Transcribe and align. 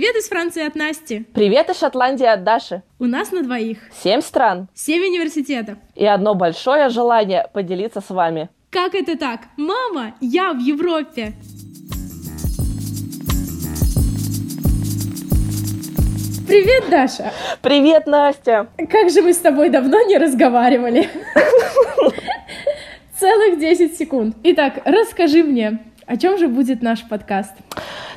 Привет 0.00 0.16
из 0.16 0.30
Франции 0.30 0.66
от 0.66 0.76
Насти. 0.76 1.26
Привет 1.34 1.68
из 1.68 1.78
Шотландии 1.78 2.24
от 2.24 2.42
Даши. 2.42 2.82
У 2.98 3.04
нас 3.04 3.32
на 3.32 3.42
двоих. 3.42 3.76
Семь 4.02 4.22
стран. 4.22 4.66
Семь 4.72 5.02
университетов. 5.02 5.76
И 5.94 6.06
одно 6.06 6.34
большое 6.34 6.88
желание 6.88 7.50
поделиться 7.52 8.00
с 8.00 8.08
вами. 8.08 8.48
Как 8.70 8.94
это 8.94 9.18
так? 9.18 9.40
Мама, 9.58 10.14
я 10.22 10.54
в 10.54 10.58
Европе. 10.58 11.34
Привет, 16.48 16.88
Даша. 16.88 17.34
Привет, 17.60 18.06
Настя. 18.06 18.68
Как 18.90 19.10
же 19.10 19.20
мы 19.20 19.34
с 19.34 19.38
тобой 19.38 19.68
давно 19.68 20.00
не 20.06 20.16
разговаривали. 20.16 21.10
Целых 23.18 23.60
10 23.60 23.98
секунд. 23.98 24.34
Итак, 24.44 24.80
расскажи 24.86 25.44
мне, 25.44 25.78
о 26.06 26.16
чем 26.16 26.38
же 26.38 26.48
будет 26.48 26.80
наш 26.80 27.06
подкаст? 27.06 27.52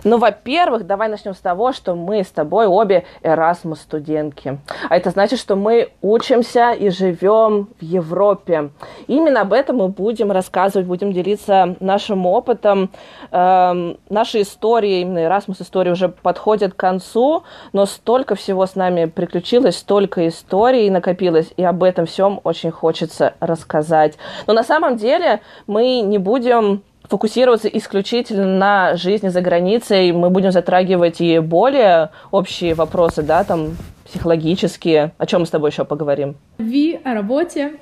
Ну, 0.04 0.18
во-первых, 0.18 0.86
давай 0.86 1.08
начнем 1.08 1.34
с 1.34 1.40
того, 1.40 1.72
что 1.72 1.96
мы 1.96 2.24
с 2.24 2.30
тобой 2.30 2.68
обе 2.68 3.06
Erasmus 3.22 3.78
студентки. 3.78 4.60
А 4.90 4.98
это 4.98 5.12
значит, 5.12 5.40
что 5.40 5.56
мы 5.56 5.92
учимся 6.02 6.72
и 6.72 6.90
живем 6.90 7.70
в 7.80 7.84
Европе. 7.84 8.72
Именно 9.08 9.42
об 9.42 9.54
этом 9.54 9.78
мы 9.78 9.88
будем 9.88 10.32
рассказывать, 10.32 10.88
будем 10.88 11.14
делиться 11.14 11.76
нашим 11.80 12.26
опытом. 12.26 12.90
Эм, 13.32 13.98
наши 14.10 14.42
истории, 14.42 15.02
именно 15.02 15.20
Erasmus 15.20 15.62
истории 15.62 15.92
уже 15.92 16.10
подходят 16.10 16.74
к 16.74 16.78
концу, 16.78 17.44
но 17.72 17.86
столько 17.86 18.36
всего 18.36 18.66
с 18.66 18.76
нами 18.76 19.06
приключилось, 19.06 19.78
столько 19.78 20.28
историй 20.28 20.90
накопилось, 20.90 21.54
и 21.56 21.64
об 21.64 21.82
этом 21.82 22.06
всем 22.06 22.42
очень 22.44 22.72
хочется 22.72 23.36
рассказать. 23.40 24.18
Но 24.48 24.54
на 24.54 24.64
самом 24.64 24.98
деле 24.98 25.42
мы 25.66 26.02
не 26.02 26.18
будем 26.18 26.84
фокусироваться 27.10 27.68
исключительно 27.68 28.46
на 28.46 28.96
жизни 28.96 29.30
за 29.30 29.42
границей. 29.42 30.12
Мы 30.12 30.30
будем 30.30 30.52
затрагивать 30.52 31.22
и 31.22 31.40
более 31.40 32.10
общие 32.32 32.74
вопросы, 32.74 33.24
да, 33.24 33.44
там, 33.44 33.78
психологические. 34.06 35.12
О 35.18 35.26
чем 35.26 35.42
мы 35.42 35.46
с 35.46 35.50
тобой 35.50 35.70
еще 35.72 35.86
поговорим? 35.86 36.36
Ви, 36.58 37.00
о 37.04 37.14
работе, 37.14 37.74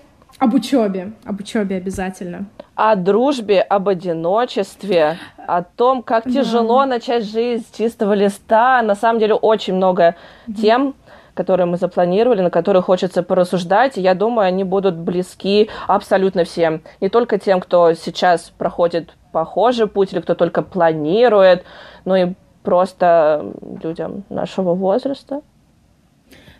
об 0.41 0.53
учебе. 0.53 1.11
Об 1.23 1.39
учебе 1.39 1.75
обязательно. 1.75 2.45
О 2.75 2.95
дружбе, 2.95 3.61
об 3.61 3.89
одиночестве, 3.89 5.19
о 5.37 5.61
том, 5.61 6.01
как 6.01 6.23
да. 6.25 6.31
тяжело 6.31 6.85
начать 6.85 7.25
жизнь 7.25 7.63
с 7.63 7.77
чистого 7.77 8.13
листа. 8.13 8.81
На 8.81 8.95
самом 8.95 9.19
деле 9.19 9.35
очень 9.35 9.75
много 9.75 10.15
тем, 10.59 10.95
которые 11.33 11.65
мы 11.65 11.77
запланировали, 11.77 12.41
на 12.41 12.49
которые 12.49 12.81
хочется 12.81 13.23
порассуждать. 13.23 13.97
И 13.97 14.01
я 14.01 14.15
думаю, 14.15 14.47
они 14.47 14.63
будут 14.63 14.95
близки 14.95 15.69
абсолютно 15.87 16.43
всем. 16.43 16.81
Не 16.99 17.09
только 17.09 17.39
тем, 17.39 17.59
кто 17.59 17.93
сейчас 17.93 18.51
проходит 18.57 19.15
похожий 19.31 19.87
путь 19.87 20.13
или 20.13 20.19
кто 20.19 20.35
только 20.35 20.61
планирует, 20.61 21.63
но 22.05 22.15
и 22.15 22.33
просто 22.63 23.53
людям 23.83 24.23
нашего 24.29 24.73
возраста. 24.73 25.41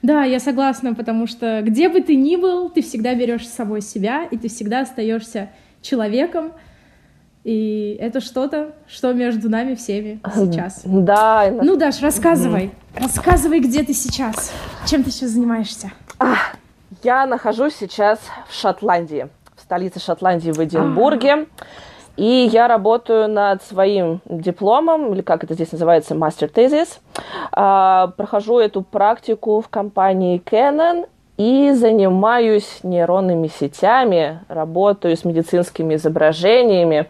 Да, 0.01 0.23
я 0.23 0.39
согласна, 0.39 0.95
потому 0.95 1.27
что 1.27 1.61
где 1.61 1.87
бы 1.87 2.01
ты 2.01 2.15
ни 2.15 2.35
был, 2.35 2.69
ты 2.69 2.81
всегда 2.81 3.13
берешь 3.13 3.47
с 3.47 3.53
собой 3.53 3.81
себя, 3.81 4.25
и 4.25 4.37
ты 4.37 4.49
всегда 4.49 4.81
остаешься 4.81 5.49
человеком, 5.81 6.53
и 7.43 7.97
это 7.99 8.21
что-то, 8.21 8.73
что 8.87 9.13
между 9.13 9.49
нами 9.49 9.75
всеми 9.75 10.21
сейчас. 10.35 10.81
Да. 10.83 11.49
Ну, 11.51 11.75
Даш, 11.75 12.01
рассказывай. 12.01 12.71
Рассказывай, 12.95 13.59
где 13.59 13.83
ты 13.83 13.93
сейчас. 13.93 14.53
Чем 14.85 15.03
ты 15.03 15.11
сейчас 15.11 15.31
занимаешься? 15.31 15.91
А, 16.19 16.35
я 17.03 17.25
нахожусь 17.25 17.75
сейчас 17.75 18.19
в 18.47 18.53
Шотландии, 18.53 19.27
в 19.55 19.61
столице 19.61 19.99
Шотландии, 19.99 20.51
в 20.51 20.63
Эдинбурге. 20.63 21.33
А-а-а. 21.33 21.45
И 22.17 22.49
я 22.51 22.67
работаю 22.67 23.29
над 23.29 23.63
своим 23.63 24.21
дипломом, 24.25 25.13
или 25.13 25.21
как 25.21 25.43
это 25.43 25.53
здесь 25.53 25.71
называется, 25.71 26.13
мастер-тезис. 26.13 26.99
А, 27.51 28.07
прохожу 28.17 28.59
эту 28.59 28.83
практику 28.83 29.61
в 29.61 29.69
компании 29.69 30.41
Canon 30.45 31.07
и 31.41 31.71
занимаюсь 31.71 32.79
нейронными 32.83 33.47
сетями, 33.47 34.41
работаю 34.47 35.17
с 35.17 35.25
медицинскими 35.25 35.95
изображениями, 35.95 37.07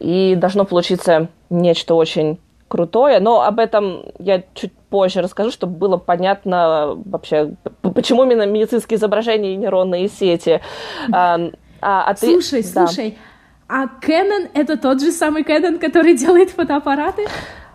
и 0.00 0.34
должно 0.36 0.66
получиться 0.66 1.28
нечто 1.48 1.94
очень 1.94 2.38
крутое, 2.68 3.20
но 3.20 3.42
об 3.42 3.58
этом 3.58 4.02
я 4.18 4.42
чуть 4.54 4.72
позже 4.90 5.22
расскажу, 5.22 5.50
чтобы 5.50 5.76
было 5.76 5.96
понятно 5.96 6.94
вообще, 7.06 7.52
почему 7.80 8.24
именно 8.24 8.46
медицинские 8.46 8.98
изображения 8.98 9.54
и 9.54 9.56
нейронные 9.56 10.08
сети. 10.08 10.60
А, 11.10 11.40
а, 11.80 12.04
а 12.10 12.14
ты... 12.14 12.26
Слушай, 12.26 12.62
да. 12.74 12.86
слушай, 12.86 13.16
а 13.66 13.86
Canon— 13.86 14.50
это 14.54 14.76
тот 14.76 15.00
же 15.00 15.10
самый 15.10 15.42
Canon, 15.42 15.78
который 15.78 16.14
делает 16.18 16.50
фотоаппараты? 16.50 17.26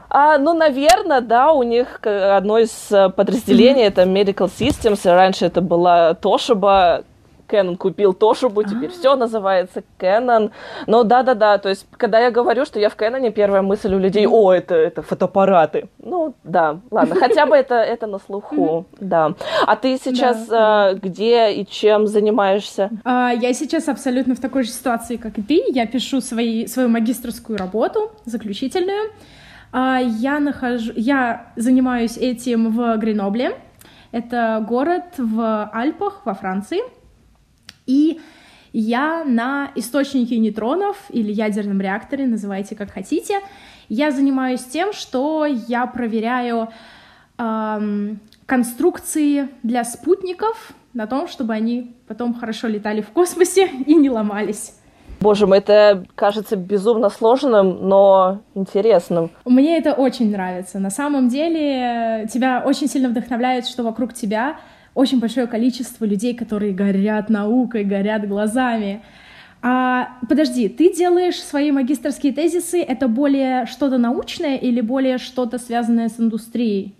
А, 0.10 0.38
ну, 0.38 0.54
наверное, 0.54 1.22
да, 1.22 1.52
у 1.52 1.64
них 1.64 2.00
одно 2.04 2.58
из 2.58 2.92
э, 2.92 3.10
подразделений 3.10 3.84
mm-hmm. 3.84 3.88
это 3.88 4.04
Medical 4.04 4.50
Systems. 4.50 5.10
Раньше 5.12 5.46
это 5.46 5.62
была 5.62 6.12
Toshiba, 6.14 7.04
Canon 7.50 7.78
купил 7.78 8.14
Toshiba, 8.14 8.64
теперь 8.70 8.92
все 8.92 9.16
называется 9.16 9.84
Canon. 10.00 10.52
Но 10.88 11.04
да-да-да, 11.04 11.58
то 11.58 11.70
есть, 11.70 11.86
когда 11.98 12.20
я 12.20 12.32
говорю, 12.32 12.66
что 12.66 12.80
я 12.80 12.90
в 12.90 12.98
Canon, 12.98 13.30
первая 13.32 13.62
мысль 13.62 13.94
у 13.94 14.00
людей, 14.00 14.28
о, 14.28 14.52
это, 14.52 14.76
это 14.76 15.02
фотоаппараты. 15.02 15.90
Ну, 16.00 16.34
да, 16.44 16.80
ладно, 16.92 17.16
хотя 17.16 17.46
бы 17.46 17.56
это, 17.56 17.76
это 17.76 18.08
на 18.08 18.20
слуху, 18.20 18.86
да. 19.00 19.34
А 19.66 19.76
ты 19.76 19.98
сейчас 19.98 20.48
да. 20.48 20.94
где 20.94 21.52
и 21.54 21.66
чем 21.68 22.08
занимаешься? 22.08 22.90
А, 23.04 23.32
я 23.32 23.54
сейчас 23.54 23.88
абсолютно 23.90 24.36
в 24.36 24.40
такой 24.40 24.64
же 24.64 24.70
ситуации, 24.70 25.18
как 25.18 25.38
и 25.38 25.42
ты. 25.42 25.64
Я 25.68 25.88
пишу 25.88 26.22
свои, 26.22 26.68
свою 26.68 26.90
магистрскую 26.90 27.58
работу, 27.58 28.12
заключительную. 28.26 29.12
А, 29.72 30.00
я, 30.00 30.40
нахожу, 30.40 30.94
я 30.96 31.52
занимаюсь 31.56 32.18
этим 32.18 32.72
в 32.72 32.98
Гренобле. 32.98 33.58
Это 34.12 34.64
город 34.68 35.16
в 35.18 35.70
Альпах 35.72 36.22
во 36.26 36.34
Франции. 36.34 36.80
И 37.86 38.20
я 38.74 39.24
на 39.24 39.72
источнике 39.76 40.38
нейтронов 40.38 40.98
или 41.10 41.32
ядерном 41.32 41.82
реакторе, 41.82 42.28
называйте 42.28 42.76
как 42.76 42.92
хотите. 42.92 43.40
Я 43.88 44.12
занимаюсь 44.12 44.64
тем, 44.64 44.94
что 44.94 45.46
я 45.46 45.88
проверяю 45.88 46.70
эм, 47.38 48.20
конструкции 48.46 49.50
для 49.64 49.84
спутников 49.84 50.74
на 50.94 51.08
том, 51.08 51.28
чтобы 51.28 51.54
они 51.54 51.96
потом 52.08 52.34
хорошо 52.34 52.68
летали 52.68 53.02
в 53.02 53.10
космосе 53.10 53.68
и 53.86 53.96
не 53.96 54.10
ломались. 54.10 54.79
Боже 55.22 55.48
мой, 55.48 55.58
это 55.58 56.06
кажется 56.16 56.56
безумно 56.56 57.10
сложным, 57.10 57.88
но 57.88 58.42
интересным. 58.56 59.32
Мне 59.46 59.78
это 59.78 59.94
очень 59.94 60.32
нравится. 60.32 60.80
На 60.80 60.90
самом 60.90 61.28
деле 61.28 62.28
тебя 62.32 62.64
очень 62.66 62.88
сильно 62.88 63.10
вдохновляет, 63.10 63.68
что 63.68 63.84
вокруг 63.84 64.14
тебя 64.14 64.58
очень 64.96 65.20
большое 65.20 65.48
количество 65.48 66.06
людей, 66.06 66.34
которые 66.34 66.74
горят 66.74 67.30
наукой, 67.30 67.84
горят 67.84 68.28
глазами. 68.28 69.02
А, 69.62 70.18
подожди, 70.28 70.70
ты 70.70 70.94
делаешь 70.94 71.36
свои 71.36 71.72
магистрские 71.72 72.32
тезисы, 72.32 72.82
это 72.82 73.10
более 73.10 73.66
что-то 73.66 73.98
научное 73.98 74.56
или 74.56 74.80
более 74.80 75.18
что-то 75.18 75.58
связанное 75.58 76.08
с 76.08 76.18
индустрией? 76.18 76.96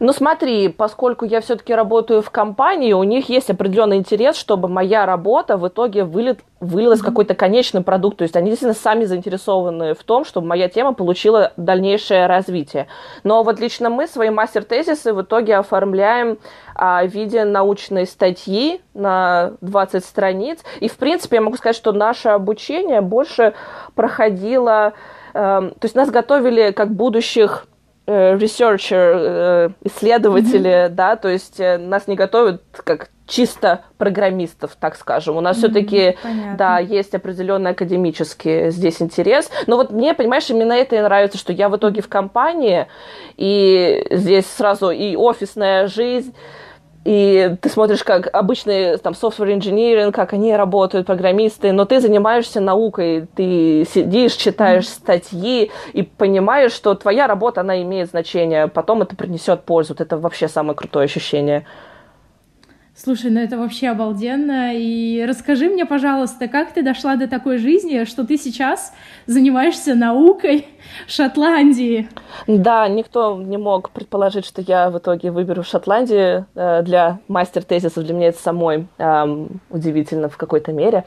Ну 0.00 0.12
смотри, 0.12 0.68
поскольку 0.68 1.24
я 1.24 1.40
все-таки 1.40 1.74
работаю 1.74 2.22
в 2.22 2.30
компании, 2.30 2.92
у 2.92 3.02
них 3.02 3.28
есть 3.28 3.50
определенный 3.50 3.96
интерес, 3.96 4.36
чтобы 4.36 4.68
моя 4.68 5.06
работа 5.06 5.56
в 5.56 5.68
итоге 5.68 6.04
вылет, 6.04 6.40
вылилась 6.60 7.00
mm-hmm. 7.00 7.02
в 7.02 7.06
какой-то 7.06 7.34
конечный 7.34 7.82
продукт. 7.82 8.18
То 8.18 8.22
есть 8.22 8.36
они 8.36 8.50
действительно 8.50 8.74
сами 8.74 9.04
заинтересованы 9.04 9.94
в 9.94 10.02
том, 10.04 10.24
чтобы 10.24 10.46
моя 10.46 10.68
тема 10.68 10.94
получила 10.94 11.52
дальнейшее 11.56 12.26
развитие. 12.26 12.88
Но 13.22 13.42
вот 13.42 13.60
лично 13.60 13.90
мы 13.90 14.06
свои 14.06 14.30
мастер-тезисы 14.30 15.12
в 15.12 15.22
итоге 15.22 15.56
оформляем 15.56 16.38
а, 16.74 17.04
в 17.04 17.08
виде 17.08 17.44
научной 17.44 18.06
статьи 18.06 18.80
на 18.94 19.52
20 19.60 20.04
страниц. 20.04 20.64
И, 20.80 20.88
в 20.88 20.96
принципе, 20.96 21.36
я 21.36 21.42
могу 21.42 21.56
сказать, 21.56 21.76
что 21.76 21.92
наше 21.92 22.30
обучение 22.30 23.00
больше 23.00 23.54
проходило... 23.94 24.94
Э, 25.34 25.60
то 25.60 25.84
есть 25.84 25.94
нас 25.94 26.10
готовили 26.10 26.70
как 26.70 26.94
будущих 26.94 27.66
researcher, 28.06 29.14
э, 29.14 29.68
исследователи, 29.84 30.86
mm-hmm. 30.86 30.88
да, 30.90 31.16
то 31.16 31.28
есть 31.28 31.58
э, 31.58 31.78
нас 31.78 32.06
не 32.06 32.16
готовят 32.16 32.62
как 32.72 33.08
чисто 33.26 33.84
программистов, 33.96 34.76
так 34.78 34.96
скажем. 34.96 35.36
У 35.36 35.40
нас 35.40 35.56
mm-hmm, 35.56 35.60
все-таки, 35.60 36.18
да, 36.58 36.78
есть 36.78 37.14
определенный 37.14 37.70
академический 37.70 38.70
здесь 38.70 39.00
интерес. 39.00 39.50
Но 39.66 39.76
вот 39.76 39.90
мне, 39.90 40.12
понимаешь, 40.12 40.50
именно 40.50 40.74
это 40.74 40.96
и 40.96 41.00
нравится, 41.00 41.38
что 41.38 41.52
я 41.52 41.70
в 41.70 41.76
итоге 41.76 42.02
в 42.02 42.08
компании, 42.08 42.86
и 43.38 44.06
здесь 44.10 44.46
сразу 44.46 44.90
и 44.90 45.16
офисная 45.16 45.86
жизнь, 45.86 46.34
и 47.04 47.56
ты 47.60 47.68
смотришь, 47.68 48.02
как 48.02 48.34
обычные 48.34 48.96
там 48.96 49.12
software 49.12 49.58
engineering, 49.58 50.10
как 50.10 50.32
они 50.32 50.56
работают, 50.56 51.06
программисты, 51.06 51.72
но 51.72 51.84
ты 51.84 52.00
занимаешься 52.00 52.60
наукой, 52.60 53.26
ты 53.34 53.86
сидишь, 53.92 54.32
читаешь 54.32 54.88
статьи 54.88 55.70
и 55.92 56.02
понимаешь, 56.02 56.72
что 56.72 56.94
твоя 56.94 57.26
работа, 57.26 57.60
она 57.60 57.82
имеет 57.82 58.08
значение, 58.08 58.68
потом 58.68 59.02
это 59.02 59.16
принесет 59.16 59.64
пользу. 59.64 59.94
Это 59.98 60.16
вообще 60.16 60.48
самое 60.48 60.74
крутое 60.74 61.04
ощущение. 61.04 61.66
Слушай, 63.04 63.30
ну 63.32 63.40
это 63.40 63.58
вообще 63.58 63.88
обалденно. 63.88 64.74
И 64.74 65.22
расскажи 65.28 65.68
мне, 65.68 65.84
пожалуйста, 65.84 66.48
как 66.48 66.72
ты 66.72 66.82
дошла 66.82 67.16
до 67.16 67.28
такой 67.28 67.58
жизни, 67.58 68.04
что 68.04 68.26
ты 68.26 68.38
сейчас 68.38 68.94
занимаешься 69.26 69.94
наукой 69.94 70.66
Шотландии? 71.06 72.08
Да, 72.46 72.88
никто 72.88 73.36
не 73.36 73.58
мог 73.58 73.90
предположить, 73.90 74.46
что 74.46 74.62
я 74.62 74.88
в 74.88 74.96
итоге 74.96 75.30
выберу 75.30 75.62
Шотландию 75.62 76.46
э, 76.54 76.80
для 76.82 77.18
мастер-тезисов. 77.28 78.04
Для 78.04 78.14
меня 78.14 78.28
это 78.28 78.40
самой 78.40 78.86
удивительно 79.68 80.30
в 80.30 80.38
какой-то 80.38 80.72
мере. 80.72 81.04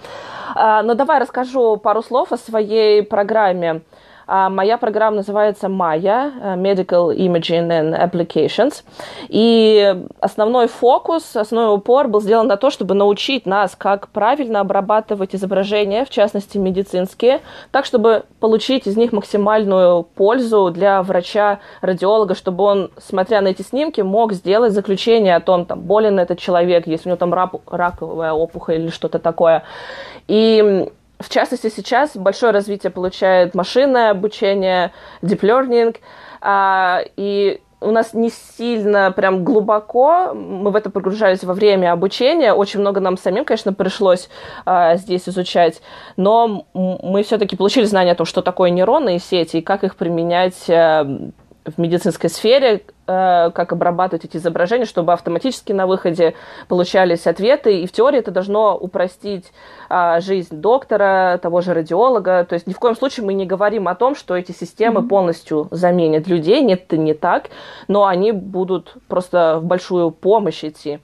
Э, 0.55 0.83
но 0.83 0.93
давай 0.93 1.19
расскажу 1.19 1.77
пару 1.77 2.03
слов 2.03 2.31
о 2.31 2.37
своей 2.37 3.01
программе. 3.01 3.81
А 4.27 4.49
моя 4.49 4.77
программа 4.77 5.17
называется 5.17 5.67
Maya 5.67 6.33
э, 6.41 6.55
Medical 6.57 7.15
Imaging 7.15 7.69
and 7.69 7.97
Applications. 7.97 8.83
И 9.29 9.95
основной 10.19 10.67
фокус, 10.67 11.35
основной 11.37 11.73
упор 11.73 12.09
был 12.09 12.19
сделан 12.19 12.47
на 12.47 12.57
то, 12.57 12.69
чтобы 12.69 12.93
научить 12.93 13.45
нас, 13.45 13.77
как 13.77 14.09
правильно 14.09 14.59
обрабатывать 14.59 15.33
изображения, 15.33 16.03
в 16.03 16.09
частности 16.09 16.57
медицинские, 16.57 17.39
так, 17.71 17.85
чтобы 17.85 18.23
получить 18.41 18.85
из 18.85 18.97
них 18.97 19.13
максимальную 19.13 20.03
пользу 20.03 20.71
для 20.71 21.01
врача-радиолога, 21.03 22.35
чтобы 22.35 22.65
он, 22.65 22.91
смотря 22.97 23.39
на 23.39 23.47
эти 23.47 23.61
снимки, 23.61 24.01
мог 24.01 24.33
сделать 24.33 24.73
заключение 24.73 25.37
о 25.37 25.39
том, 25.39 25.65
там, 25.65 25.79
болен 25.79 26.19
этот 26.19 26.37
человек, 26.37 26.85
если 26.85 27.07
у 27.07 27.11
него 27.11 27.17
там 27.17 27.33
рак, 27.33 27.53
раковая 27.65 28.33
опухоль 28.33 28.75
или 28.75 28.89
что-то 28.89 29.19
такое. 29.19 29.63
И 30.27 30.91
в 31.19 31.29
частности, 31.29 31.69
сейчас 31.69 32.15
большое 32.15 32.51
развитие 32.51 32.91
получает 32.91 33.55
машинное 33.55 34.11
обучение, 34.11 34.91
deep 35.21 35.41
learning, 35.41 35.97
а, 36.41 37.01
и 37.15 37.61
у 37.79 37.91
нас 37.91 38.13
не 38.13 38.29
сильно 38.29 39.11
прям 39.11 39.43
глубоко 39.43 40.33
мы 40.33 40.71
в 40.71 40.75
это 40.75 40.89
погружались 40.89 41.43
во 41.43 41.53
время 41.53 41.91
обучения. 41.91 42.53
Очень 42.53 42.79
много 42.79 42.99
нам 42.99 43.17
самим, 43.17 43.45
конечно, 43.45 43.73
пришлось 43.73 44.29
а, 44.65 44.95
здесь 44.95 45.29
изучать, 45.29 45.81
но 46.15 46.65
мы 46.73 47.23
все-таки 47.23 47.55
получили 47.55 47.85
знания 47.85 48.11
о 48.11 48.15
том, 48.15 48.25
что 48.25 48.41
такое 48.41 48.71
нейронные 48.71 49.19
сети 49.19 49.57
и 49.57 49.61
как 49.61 49.83
их 49.83 49.95
применять 49.95 50.69
а, 50.69 51.07
в 51.75 51.77
медицинской 51.77 52.29
сфере, 52.29 52.83
э, 53.07 53.51
как 53.53 53.73
обрабатывать 53.73 54.25
эти 54.25 54.37
изображения, 54.37 54.85
чтобы 54.85 55.13
автоматически 55.13 55.73
на 55.73 55.85
выходе 55.87 56.33
получались 56.67 57.27
ответы. 57.27 57.81
И 57.81 57.87
в 57.87 57.91
теории 57.91 58.19
это 58.19 58.31
должно 58.31 58.75
упростить 58.77 59.51
э, 59.89 60.21
жизнь 60.21 60.55
доктора, 60.55 61.39
того 61.41 61.61
же 61.61 61.73
радиолога. 61.73 62.45
То 62.45 62.53
есть 62.53 62.67
ни 62.67 62.73
в 62.73 62.79
коем 62.79 62.95
случае 62.95 63.25
мы 63.25 63.33
не 63.33 63.45
говорим 63.45 63.87
о 63.87 63.95
том, 63.95 64.15
что 64.15 64.35
эти 64.35 64.51
системы 64.51 65.01
mm-hmm. 65.01 65.07
полностью 65.07 65.67
заменят 65.71 66.27
людей. 66.27 66.61
Нет, 66.61 66.83
это 66.87 66.97
не 66.97 67.13
так. 67.13 67.49
Но 67.87 68.05
они 68.05 68.31
будут 68.31 68.95
просто 69.07 69.59
в 69.61 69.65
большую 69.65 70.11
помощь 70.11 70.63
идти. 70.63 70.99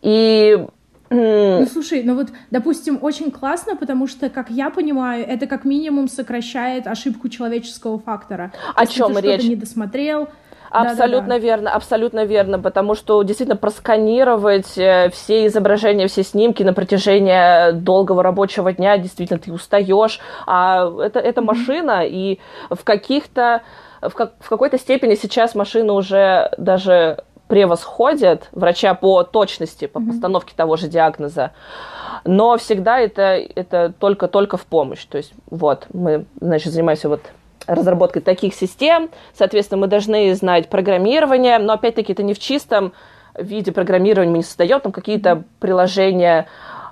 И 0.00 0.64
ну, 1.10 1.66
слушай, 1.66 2.02
ну 2.02 2.14
вот, 2.14 2.28
допустим, 2.50 2.98
очень 3.00 3.30
классно, 3.30 3.76
потому 3.76 4.06
что, 4.06 4.28
как 4.28 4.50
я 4.50 4.70
понимаю, 4.70 5.26
это 5.26 5.46
как 5.46 5.64
минимум 5.64 6.08
сокращает 6.08 6.86
ошибку 6.86 7.28
человеческого 7.28 7.98
фактора. 7.98 8.52
О 8.74 8.86
чем 8.86 9.14
ты 9.14 9.20
речь? 9.20 9.44
не 9.44 9.56
досмотрел. 9.56 10.28
Абсолютно 10.70 11.28
Да-да-да. 11.28 11.38
верно, 11.38 11.70
абсолютно 11.70 12.24
верно, 12.24 12.58
потому 12.58 12.94
что 12.94 13.22
действительно 13.22 13.56
просканировать 13.56 14.76
э, 14.76 15.08
все 15.10 15.46
изображения, 15.46 16.08
все 16.08 16.22
снимки 16.22 16.62
на 16.62 16.74
протяжении 16.74 17.72
долгого 17.72 18.22
рабочего 18.22 18.70
дня, 18.72 18.98
действительно 18.98 19.38
ты 19.38 19.50
устаешь, 19.50 20.20
а 20.46 20.90
это, 21.00 21.20
это 21.20 21.40
машина, 21.40 22.02
и 22.04 22.38
в 22.68 22.84
каких-то 22.84 23.62
в, 24.02 24.10
как, 24.10 24.34
в 24.40 24.48
какой-то 24.48 24.78
степени 24.78 25.14
сейчас 25.14 25.54
машина 25.54 25.92
уже 25.92 26.50
даже 26.56 27.24
превосходят 27.48 28.48
врача 28.52 28.94
по 28.94 29.24
точности, 29.24 29.86
по 29.86 30.00
постановке 30.00 30.52
того 30.54 30.76
же 30.76 30.86
диагноза, 30.86 31.52
но 32.24 32.56
всегда 32.58 33.00
это, 33.00 33.22
это 33.54 33.92
только-только 33.98 34.56
в 34.56 34.66
помощь. 34.66 35.04
То 35.06 35.16
есть 35.16 35.32
вот, 35.50 35.86
мы, 35.92 36.26
значит, 36.40 36.72
занимаемся 36.72 37.08
вот 37.08 37.22
разработкой 37.66 38.22
таких 38.22 38.54
систем, 38.54 39.10
соответственно, 39.34 39.80
мы 39.80 39.86
должны 39.88 40.34
знать 40.34 40.68
программирование, 40.68 41.58
но 41.58 41.74
опять-таки 41.74 42.12
это 42.12 42.22
не 42.22 42.34
в 42.34 42.38
чистом 42.38 42.92
виде 43.34 43.72
программирования 43.72 44.30
мы 44.30 44.38
не 44.38 44.44
создаем, 44.44 44.80
там 44.80 44.92
какие-то 44.92 45.44
приложения, 45.60 46.46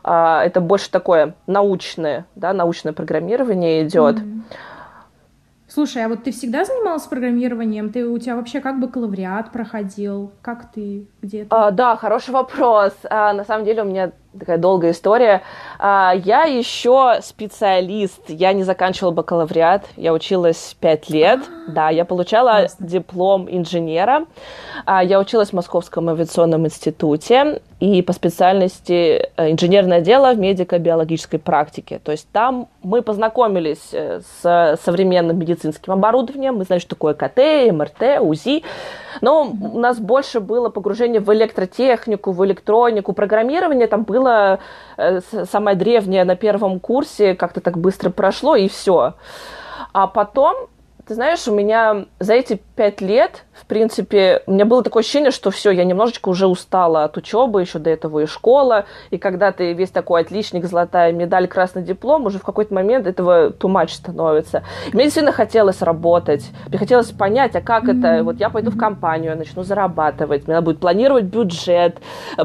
а, 0.05 0.45
это 0.45 0.61
больше 0.61 0.91
такое 0.91 1.35
научное, 1.47 2.27
да, 2.35 2.53
научное 2.53 2.93
программирование 2.93 3.83
идет. 3.85 4.17
Mm-hmm. 4.17 4.41
Слушай, 5.77 6.07
а 6.07 6.09
вот 6.09 6.25
ты 6.25 6.33
всегда 6.33 6.65
занималась 6.65 7.03
программированием? 7.03 7.93
Ты 7.93 8.07
у 8.07 8.17
тебя 8.17 8.37
вообще 8.37 8.63
как 8.63 8.81
бакалавриат 8.81 9.53
проходил? 9.53 10.33
Как 10.41 10.73
ты 10.73 11.07
где-то? 11.21 11.67
А, 11.67 11.71
да, 11.71 11.97
хороший 11.97 12.31
вопрос. 12.31 12.95
А, 13.11 13.35
на 13.35 13.45
самом 13.45 13.67
деле 13.67 13.83
у 13.83 13.85
меня 13.85 14.13
такая 14.39 14.59
долгая 14.59 14.93
история. 14.93 15.43
А, 15.79 16.13
я 16.15 16.45
еще 16.45 17.19
специалист. 17.23 18.23
Я 18.29 18.53
не 18.53 18.63
заканчивала 18.63 19.11
бакалавриат. 19.13 19.85
Я 19.97 20.13
училась 20.13 20.77
пять 20.81 21.11
лет. 21.11 21.41
А-а-а. 21.41 21.73
Да, 21.73 21.89
я 21.91 22.05
получала 22.05 22.59
Классно. 22.61 22.87
диплом 22.87 23.49
инженера. 23.51 24.27
А, 24.85 25.03
я 25.03 25.19
училась 25.19 25.51
в 25.51 25.53
Московском 25.53 26.09
авиационном 26.09 26.67
институте 26.67 27.61
и 27.79 28.01
по 28.01 28.15
специальности 28.15 29.29
э, 29.37 29.51
инженерное 29.51 30.01
дело 30.01 30.33
в 30.33 30.39
медико-биологической 30.39 31.39
практике. 31.39 32.01
То 32.03 32.13
есть 32.13 32.27
там 32.33 32.69
мы 32.83 33.03
познакомились 33.03 33.91
э, 33.93 34.21
с 34.21 34.79
современным 34.83 35.39
медицинским 35.39 35.93
оборудованием. 35.93 36.57
Мы 36.57 36.65
знали, 36.65 36.81
что 36.81 36.91
такое 36.91 37.13
КТ, 37.13 37.71
МРТ, 37.73 38.21
УЗИ. 38.21 38.63
Но 39.21 39.45
у 39.45 39.79
нас 39.79 39.99
больше 39.99 40.41
было 40.41 40.69
погружение 40.71 41.21
в 41.21 41.33
электротехнику, 41.33 42.33
в 42.33 42.45
электронику, 42.45 43.13
программирование. 43.13 43.87
Там 43.87 44.05
было 44.05 44.26
э, 44.29 45.21
самое 45.45 45.77
древнее 45.77 46.25
на 46.25 46.37
первом 46.37 46.81
курсе, 46.81 47.35
как-то 47.35 47.61
так 47.61 47.79
быстро 47.79 48.11
прошло, 48.11 48.57
и 48.57 48.69
все. 48.69 49.15
А 49.93 50.07
потом 50.07 50.69
ты 51.07 51.15
знаешь, 51.15 51.47
у 51.47 51.55
меня 51.55 52.07
за 52.19 52.35
эти 52.35 52.61
пять 52.75 53.01
лет, 53.01 53.45
в 53.57 53.65
принципе, 53.67 54.43
у 54.47 54.53
меня 54.53 54.67
было 54.67 54.83
такое 54.83 55.01
ощущение, 55.03 55.31
что 55.31 55.51
все, 55.51 55.71
я 55.71 55.85
немножечко 55.85 56.29
уже 56.29 56.47
устала 56.47 57.05
от 57.05 57.17
учебы, 57.17 57.63
еще 57.63 57.79
до 57.79 57.91
этого 57.91 58.21
и 58.21 58.27
школа, 58.27 58.85
и 59.11 59.19
когда 59.19 59.51
ты 59.51 59.73
весь 59.73 59.91
такой 59.91 60.21
отличник, 60.21 60.67
золотая 60.67 61.13
медаль, 61.13 61.49
красный 61.49 61.83
диплом, 61.83 62.27
уже 62.27 62.39
в 62.39 62.43
какой-то 62.43 62.75
момент 62.75 63.07
этого 63.07 63.49
too 63.49 63.73
much 63.73 63.89
становится. 63.89 64.63
И 64.89 64.95
мне 64.95 65.05
действительно 65.05 65.33
хотелось 65.33 65.81
работать, 65.81 66.51
мне 66.69 66.79
хотелось 66.79 67.11
понять, 67.13 67.57
а 67.57 67.63
как 67.63 67.85
mm-hmm. 67.85 67.99
это, 67.99 68.25
вот 68.25 68.37
я 68.37 68.51
пойду 68.51 68.71
в 68.71 68.77
компанию, 68.79 69.37
начну 69.37 69.63
зарабатывать, 69.63 70.47
мне 70.47 70.55
надо 70.55 70.67
будет 70.67 70.81
планировать 70.81 71.25
бюджет, 71.25 71.99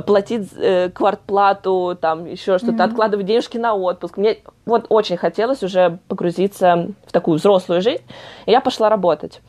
платить 0.05 0.49
э, 0.57 0.89
квартплату, 0.89 1.97
там 1.99 2.25
еще 2.25 2.57
что-то, 2.57 2.73
mm-hmm. 2.73 2.83
откладывать 2.83 3.25
денежки 3.25 3.57
на 3.57 3.73
отпуск. 3.73 4.17
Мне 4.17 4.37
вот 4.65 4.85
очень 4.87 5.17
хотелось 5.17 5.61
уже 5.61 5.99
погрузиться 6.07 6.87
в 7.05 7.11
такую 7.11 7.37
взрослую 7.37 7.81
жизнь, 7.81 8.03
и 8.45 8.51
я 8.51 8.61
пошла 8.61 8.89
работать. 8.89 9.41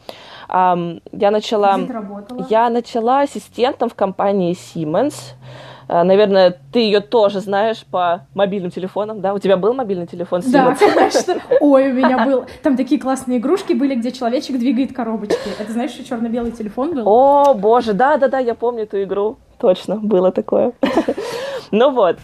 Um, 0.49 1.01
я 1.13 1.31
начала... 1.31 1.52
Я 2.49 2.71
начала 2.71 3.21
ассистентом 3.21 3.89
в 3.89 3.95
компании 3.95 4.55
Siemens. 4.55 5.15
Uh, 5.89 6.05
наверное, 6.05 6.57
ты 6.73 6.79
ее 6.79 7.01
тоже 7.01 7.41
знаешь 7.41 7.85
по 7.91 8.27
мобильным 8.35 8.71
телефонам, 8.71 9.21
да? 9.21 9.35
У 9.35 9.39
тебя 9.39 9.57
был 9.57 9.75
мобильный 9.75 10.07
телефон 10.07 10.41
Siemens? 10.41 10.51
Да, 10.53 10.75
конечно. 10.75 11.35
Ой, 11.61 11.91
у 11.91 11.93
меня 11.93 12.25
был. 12.25 12.47
Там 12.63 12.77
такие 12.77 13.01
классные 13.01 13.39
игрушки 13.39 13.75
были, 13.75 13.95
где 13.95 14.11
человечек 14.13 14.59
двигает 14.59 14.95
коробочки. 14.95 15.37
Это 15.59 15.71
знаешь, 15.73 15.91
что 15.91 16.05
черно-белый 16.05 16.53
телефон 16.53 16.95
был? 16.95 17.03
О, 17.07 17.53
боже, 17.55 17.93
да-да-да, 17.93 18.39
я 18.39 18.55
помню 18.55 18.85
эту 18.85 19.03
игру. 19.03 19.37
Точно, 19.59 19.97
было 19.97 20.33
такое. 20.33 20.73
ну 21.71 21.91
вот, 21.91 22.19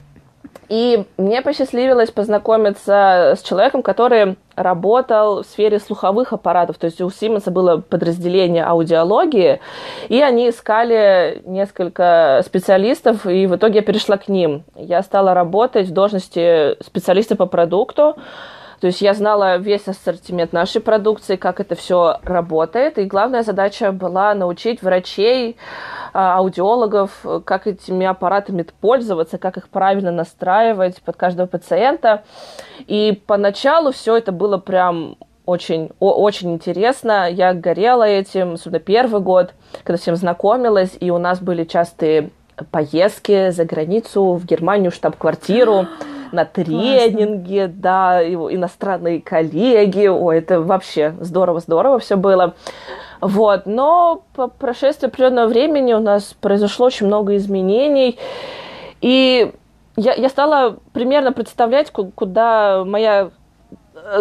и 0.68 1.04
мне 1.16 1.42
посчастливилось 1.42 2.10
познакомиться 2.10 3.34
с 3.36 3.42
человеком, 3.42 3.82
который 3.82 4.36
работал 4.54 5.42
в 5.42 5.46
сфере 5.46 5.78
слуховых 5.78 6.32
аппаратов. 6.32 6.78
То 6.78 6.86
есть 6.86 7.00
у 7.00 7.10
Сименса 7.10 7.50
было 7.50 7.78
подразделение 7.78 8.64
аудиологии, 8.64 9.60
и 10.08 10.20
они 10.20 10.50
искали 10.50 11.42
несколько 11.46 12.42
специалистов, 12.44 13.26
и 13.26 13.46
в 13.46 13.56
итоге 13.56 13.76
я 13.76 13.82
перешла 13.82 14.16
к 14.18 14.28
ним. 14.28 14.64
Я 14.74 15.02
стала 15.02 15.32
работать 15.32 15.88
в 15.88 15.92
должности 15.92 16.82
специалиста 16.82 17.36
по 17.36 17.46
продукту. 17.46 18.16
То 18.80 18.86
есть 18.86 19.00
я 19.00 19.14
знала 19.14 19.56
весь 19.56 19.88
ассортимент 19.88 20.52
нашей 20.52 20.80
продукции, 20.80 21.36
как 21.36 21.60
это 21.60 21.74
все 21.74 22.18
работает. 22.22 22.98
И 22.98 23.04
главная 23.04 23.42
задача 23.42 23.90
была 23.92 24.34
научить 24.34 24.82
врачей, 24.82 25.56
а, 26.12 26.38
аудиологов, 26.38 27.24
как 27.44 27.66
этими 27.66 28.06
аппаратами 28.06 28.64
пользоваться, 28.80 29.38
как 29.38 29.56
их 29.56 29.68
правильно 29.68 30.12
настраивать 30.12 31.02
под 31.02 31.16
каждого 31.16 31.46
пациента. 31.46 32.22
И 32.86 33.20
поначалу 33.26 33.92
все 33.92 34.16
это 34.16 34.32
было 34.32 34.58
прям 34.58 35.16
очень, 35.44 35.90
о, 35.98 36.12
очень 36.12 36.52
интересно. 36.52 37.28
Я 37.30 37.54
горела 37.54 38.04
этим, 38.04 38.54
особенно 38.54 38.80
первый 38.80 39.20
год, 39.20 39.54
когда 39.82 39.98
всем 39.98 40.14
знакомилась, 40.14 40.96
и 41.00 41.10
у 41.10 41.18
нас 41.18 41.40
были 41.40 41.64
частые 41.64 42.30
поездки 42.70 43.50
за 43.50 43.64
границу, 43.64 44.34
в 44.34 44.44
Германию, 44.44 44.90
штаб-квартиру 44.90 45.86
на 46.32 46.44
тренинги, 46.44 47.58
Классно. 47.58 47.74
да, 47.76 48.20
его 48.20 48.54
иностранные 48.54 49.20
коллеги, 49.20 50.06
ой, 50.06 50.38
это 50.38 50.60
вообще 50.60 51.14
здорово-здорово 51.20 51.98
все 51.98 52.16
было. 52.16 52.54
Вот, 53.20 53.66
но 53.66 54.22
по 54.34 54.48
прошествии 54.48 55.08
определенного 55.08 55.48
времени 55.48 55.92
у 55.92 56.00
нас 56.00 56.34
произошло 56.40 56.86
очень 56.86 57.06
много 57.06 57.36
изменений, 57.36 58.18
И 59.00 59.52
я, 59.96 60.14
я 60.14 60.28
стала 60.28 60.76
примерно 60.92 61.32
представлять, 61.32 61.90
куда 61.90 62.84
моя 62.84 63.30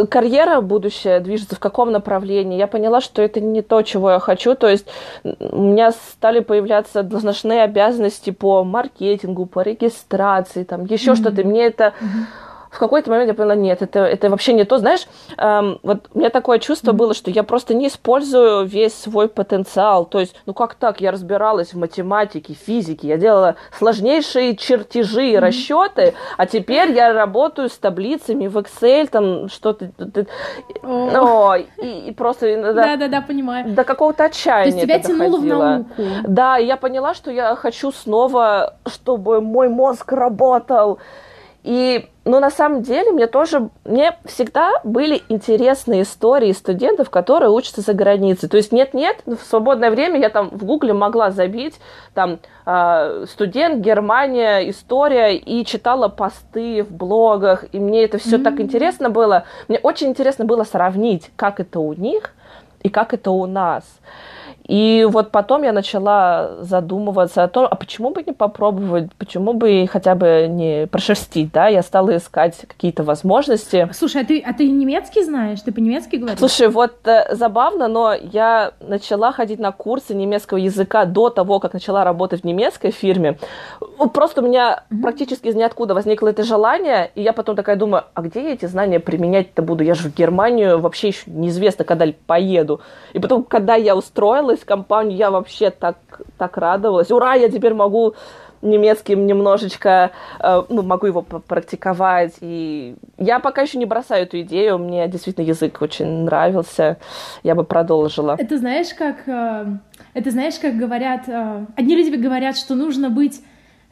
карьера 0.09 0.61
будущая 0.61 1.19
движется, 1.19 1.55
в 1.55 1.59
каком 1.59 1.91
направлении. 1.91 2.57
Я 2.57 2.67
поняла, 2.67 3.01
что 3.01 3.21
это 3.21 3.39
не 3.39 3.61
то, 3.61 3.81
чего 3.81 4.11
я 4.11 4.19
хочу. 4.19 4.55
То 4.55 4.67
есть 4.67 4.87
у 5.23 5.61
меня 5.61 5.91
стали 5.91 6.39
появляться 6.39 7.03
должностные 7.03 7.63
обязанности 7.63 8.31
по 8.31 8.63
маркетингу, 8.63 9.45
по 9.45 9.61
регистрации, 9.61 10.63
там 10.63 10.85
еще 10.85 11.11
mm-hmm. 11.11 11.15
что-то. 11.15 11.43
Мне 11.43 11.65
это... 11.65 11.93
Mm-hmm 11.99 12.46
в 12.77 12.79
какой-то 12.79 13.09
момент 13.09 13.27
я 13.27 13.33
поняла, 13.33 13.55
нет, 13.55 13.81
это, 13.81 14.01
это 14.01 14.29
вообще 14.29 14.53
не 14.53 14.63
то. 14.63 14.77
Знаешь, 14.77 15.07
эм, 15.39 15.79
вот 15.81 16.09
у 16.13 16.19
меня 16.19 16.29
такое 16.29 16.59
чувство 16.59 16.91
mm-hmm. 16.91 16.95
было, 16.95 17.13
что 17.15 17.31
я 17.31 17.41
просто 17.41 17.73
не 17.73 17.87
использую 17.87 18.67
весь 18.67 18.93
свой 18.93 19.29
потенциал. 19.29 20.05
То 20.05 20.19
есть, 20.19 20.35
ну 20.45 20.53
как 20.53 20.75
так? 20.75 21.01
Я 21.01 21.09
разбиралась 21.09 21.73
в 21.73 21.77
математике, 21.79 22.53
физике, 22.53 23.07
я 23.07 23.17
делала 23.17 23.55
сложнейшие 23.75 24.55
чертежи 24.55 25.29
и 25.29 25.35
mm-hmm. 25.35 25.39
расчеты, 25.39 26.13
а 26.37 26.45
теперь 26.45 26.91
я 26.91 27.13
работаю 27.13 27.69
с 27.69 27.77
таблицами 27.79 28.45
в 28.45 28.55
Excel, 28.59 29.07
там 29.07 29.49
что-то... 29.49 29.89
Oh. 30.83 31.65
и, 31.81 32.09
и 32.09 32.11
просто... 32.11 32.73
Да-да-да, 32.73 33.21
понимаю. 33.21 33.73
До 33.73 33.83
какого-то 33.83 34.25
отчаяния 34.25 34.71
То 34.71 34.77
есть 34.77 34.81
тебя 34.83 34.99
тянуло 34.99 35.37
в 35.39 35.45
науку. 35.45 36.03
Да, 36.27 36.59
и 36.59 36.67
я 36.67 36.77
поняла, 36.77 37.15
что 37.15 37.31
я 37.31 37.55
хочу 37.55 37.91
снова, 37.91 38.75
чтобы 38.85 39.41
мой 39.41 39.67
мозг 39.67 40.11
работал. 40.11 40.99
И 41.63 42.09
но 42.27 42.41
на 42.41 42.49
самом 42.49 42.81
деле 42.81 43.11
мне 43.11 43.25
тоже, 43.25 43.69
мне 43.85 44.17
всегда 44.25 44.73
были 44.83 45.23
интересные 45.29 46.01
истории 46.01 46.51
студентов, 46.51 47.09
которые 47.09 47.49
учатся 47.49 47.81
за 47.81 47.93
границей. 47.93 48.49
То 48.49 48.57
есть 48.57 48.73
нет-нет, 48.73 49.21
в 49.25 49.37
свободное 49.37 49.89
время 49.91 50.19
я 50.19 50.29
там 50.29 50.49
в 50.49 50.65
гугле 50.65 50.91
могла 50.91 51.31
забить 51.31 51.75
там 52.13 52.39
э, 52.65 53.25
студент, 53.29 53.79
Германия, 53.79 54.69
история, 54.69 55.37
и 55.37 55.63
читала 55.65 56.09
посты 56.09 56.83
в 56.83 56.91
блогах, 56.91 57.63
и 57.71 57.79
мне 57.79 58.03
это 58.03 58.17
все 58.17 58.35
mm-hmm. 58.35 58.43
так 58.43 58.59
интересно 58.59 59.09
было. 59.09 59.45
Мне 59.69 59.79
очень 59.79 60.07
интересно 60.07 60.43
было 60.43 60.65
сравнить, 60.65 61.31
как 61.37 61.61
это 61.61 61.79
у 61.79 61.93
них 61.93 62.33
и 62.83 62.89
как 62.89 63.13
это 63.13 63.31
у 63.31 63.45
нас. 63.45 63.85
И 64.67 65.07
вот 65.09 65.31
потом 65.31 65.63
я 65.63 65.71
начала 65.71 66.57
задумываться 66.59 67.43
о 67.43 67.47
том, 67.47 67.67
а 67.69 67.75
почему 67.75 68.11
бы 68.11 68.21
не 68.23 68.33
попробовать, 68.33 69.11
почему 69.17 69.53
бы 69.53 69.87
хотя 69.91 70.15
бы 70.15 70.47
не 70.49 70.87
прошерстить, 70.87 71.51
да? 71.53 71.67
Я 71.67 71.81
стала 71.81 72.17
искать 72.17 72.57
какие-то 72.67 73.03
возможности. 73.03 73.89
Слушай, 73.93 74.23
а 74.23 74.25
ты, 74.25 74.39
а 74.41 74.53
ты 74.53 74.69
немецкий 74.69 75.23
знаешь? 75.23 75.61
Ты 75.61 75.71
по-немецки 75.71 76.17
говоришь? 76.17 76.39
Слушай, 76.39 76.67
вот 76.67 76.95
э, 77.05 77.33
забавно, 77.33 77.87
но 77.87 78.13
я 78.13 78.73
начала 78.81 79.31
ходить 79.31 79.59
на 79.59 79.71
курсы 79.71 80.13
немецкого 80.13 80.57
языка 80.57 81.05
до 81.05 81.29
того, 81.29 81.59
как 81.59 81.73
начала 81.73 82.03
работать 82.03 82.41
в 82.41 82.43
немецкой 82.43 82.91
фирме. 82.91 83.37
Просто 84.13 84.41
у 84.41 84.45
меня 84.45 84.83
mm-hmm. 84.89 85.01
практически 85.01 85.47
из 85.47 85.55
ниоткуда 85.55 85.93
возникло 85.93 86.27
это 86.27 86.43
желание, 86.43 87.11
и 87.15 87.21
я 87.21 87.31
потом 87.31 87.55
такая 87.55 87.77
думаю, 87.77 88.03
а 88.13 88.21
где 88.21 88.43
я 88.43 88.53
эти 88.53 88.65
знания 88.65 88.99
применять-то 88.99 89.61
буду? 89.61 89.83
Я 89.83 89.95
же 89.95 90.09
в 90.09 90.15
Германию 90.15 90.79
вообще 90.79 91.09
еще 91.09 91.21
неизвестно, 91.27 91.85
когда 91.85 92.05
поеду. 92.25 92.81
И 93.13 93.19
потом, 93.19 93.43
когда 93.43 93.75
я 93.75 93.95
устроилась, 93.95 94.56
устроилась 94.57 94.61
в 94.61 94.65
компанию, 94.65 95.17
я 95.17 95.31
вообще 95.31 95.69
так, 95.69 95.97
так 96.37 96.57
радовалась. 96.57 97.11
Ура, 97.11 97.35
я 97.35 97.49
теперь 97.49 97.73
могу 97.73 98.15
немецким 98.61 99.27
немножечко, 99.27 100.11
э, 100.39 100.63
ну, 100.69 100.81
могу 100.81 101.07
его 101.07 101.21
практиковать. 101.21 102.33
И 102.41 102.95
я 103.17 103.39
пока 103.39 103.61
еще 103.61 103.77
не 103.77 103.85
бросаю 103.85 104.23
эту 104.23 104.41
идею, 104.41 104.79
мне 104.79 105.07
действительно 105.07 105.45
язык 105.45 105.81
очень 105.81 106.23
нравился, 106.25 106.97
я 107.43 107.53
бы 107.53 107.63
продолжила. 107.63 108.35
Это 108.37 108.57
знаешь, 108.57 108.93
как, 108.97 109.27
э, 109.27 109.65
это 110.13 110.31
знаешь, 110.31 110.59
как 110.59 110.75
говорят, 110.75 111.27
э, 111.27 111.65
одни 111.75 111.95
люди 111.95 112.15
говорят, 112.15 112.57
что 112.57 112.75
нужно 112.75 113.09
быть 113.09 113.41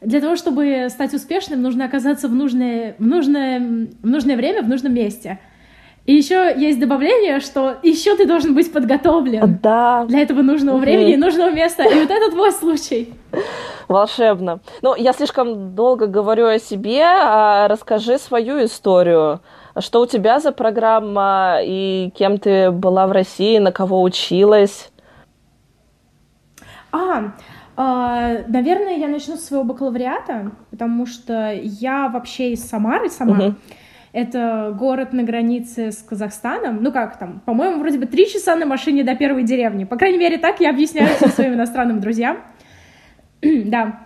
для 0.00 0.20
того, 0.20 0.36
чтобы 0.36 0.88
стать 0.90 1.14
успешным, 1.14 1.62
нужно 1.62 1.84
оказаться 1.84 2.28
в 2.28 2.34
нужное, 2.34 2.96
в 2.98 3.06
нужное, 3.06 3.60
в 4.02 4.06
нужное 4.06 4.36
время, 4.36 4.62
в 4.62 4.68
нужном 4.68 4.92
месте. 4.94 5.38
И 6.06 6.14
еще 6.14 6.54
есть 6.56 6.78
добавление, 6.78 7.40
что 7.40 7.74
еще 7.82 8.16
ты 8.16 8.26
должен 8.26 8.54
быть 8.54 8.72
подготовлен. 8.72 9.58
Да. 9.60 10.04
Для 10.04 10.20
этого 10.20 10.42
нужного 10.42 10.78
времени 10.78 11.14
и 11.14 11.16
нужного 11.16 11.50
места. 11.50 11.82
И 11.82 11.94
вот 11.98 12.10
это 12.10 12.30
твой 12.30 12.52
случай. 12.52 13.12
Волшебно. 13.88 14.60
Ну, 14.82 14.94
я 14.94 15.12
слишком 15.12 15.74
долго 15.74 16.06
говорю 16.06 16.46
о 16.46 16.58
себе. 16.60 17.02
А 17.04 17.66
расскажи 17.66 18.18
свою 18.18 18.64
историю. 18.64 19.40
Что 19.78 20.00
у 20.00 20.06
тебя 20.06 20.38
за 20.38 20.52
программа 20.52 21.58
и 21.62 22.12
кем 22.16 22.38
ты 22.38 22.70
была 22.70 23.08
в 23.08 23.12
России, 23.12 23.58
на 23.58 23.72
кого 23.72 24.02
училась? 24.02 24.90
А, 26.92 27.32
Uh, 27.76 28.42
наверное, 28.48 28.96
я 28.96 29.06
начну 29.06 29.36
с 29.36 29.44
своего 29.44 29.62
бакалавриата, 29.62 30.52
потому 30.70 31.04
что 31.04 31.52
я 31.52 32.08
вообще 32.08 32.52
из 32.52 32.66
Самары 32.66 33.10
сама. 33.10 33.36
Uh-huh. 33.36 33.54
Это 34.16 34.74
город 34.74 35.12
на 35.12 35.24
границе 35.24 35.92
с 35.92 35.98
Казахстаном. 35.98 36.82
Ну 36.82 36.90
как 36.90 37.18
там, 37.18 37.42
по-моему, 37.44 37.80
вроде 37.80 37.98
бы 37.98 38.06
три 38.06 38.26
часа 38.26 38.56
на 38.56 38.64
машине 38.64 39.04
до 39.04 39.14
первой 39.14 39.42
деревни. 39.42 39.84
По 39.84 39.98
крайней 39.98 40.16
мере, 40.16 40.38
так 40.38 40.58
я 40.58 40.70
объясняю 40.70 41.14
всем 41.16 41.28
своим 41.28 41.52
иностранным 41.52 42.00
друзьям. 42.00 42.38
да. 43.42 44.00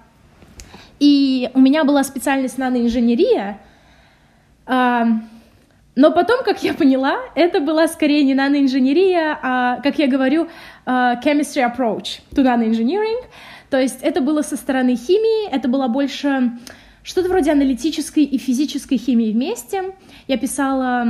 И 0.99 1.49
у 1.55 1.61
меня 1.61 1.85
была 1.85 2.03
специальность 2.03 2.59
наноинженерия. 2.59 3.61
А, 4.67 5.07
но 5.95 6.11
потом, 6.11 6.43
как 6.43 6.61
я 6.65 6.75
поняла, 6.75 7.15
это 7.37 7.61
была 7.61 7.87
скорее 7.87 8.25
не 8.25 8.35
наноинженерия, 8.35 9.39
а, 9.41 9.81
как 9.81 10.01
я 10.01 10.09
говорю, 10.09 10.49
uh, 10.87 11.23
chemistry 11.23 11.63
approach 11.63 12.19
to 12.33 12.43
nanoengineering. 12.43 13.23
То 13.71 13.81
есть 13.81 14.03
это 14.03 14.21
было 14.21 14.43
со 14.43 14.57
стороны 14.57 14.97
химии, 14.97 15.49
это 15.53 15.69
было 15.69 15.87
больше 15.87 16.51
что-то 17.11 17.29
вроде 17.29 17.51
аналитической 17.51 18.23
и 18.23 18.39
физической 18.39 18.97
химии 18.97 19.33
вместе. 19.33 19.97
Я 20.29 20.39
писала 20.39 21.05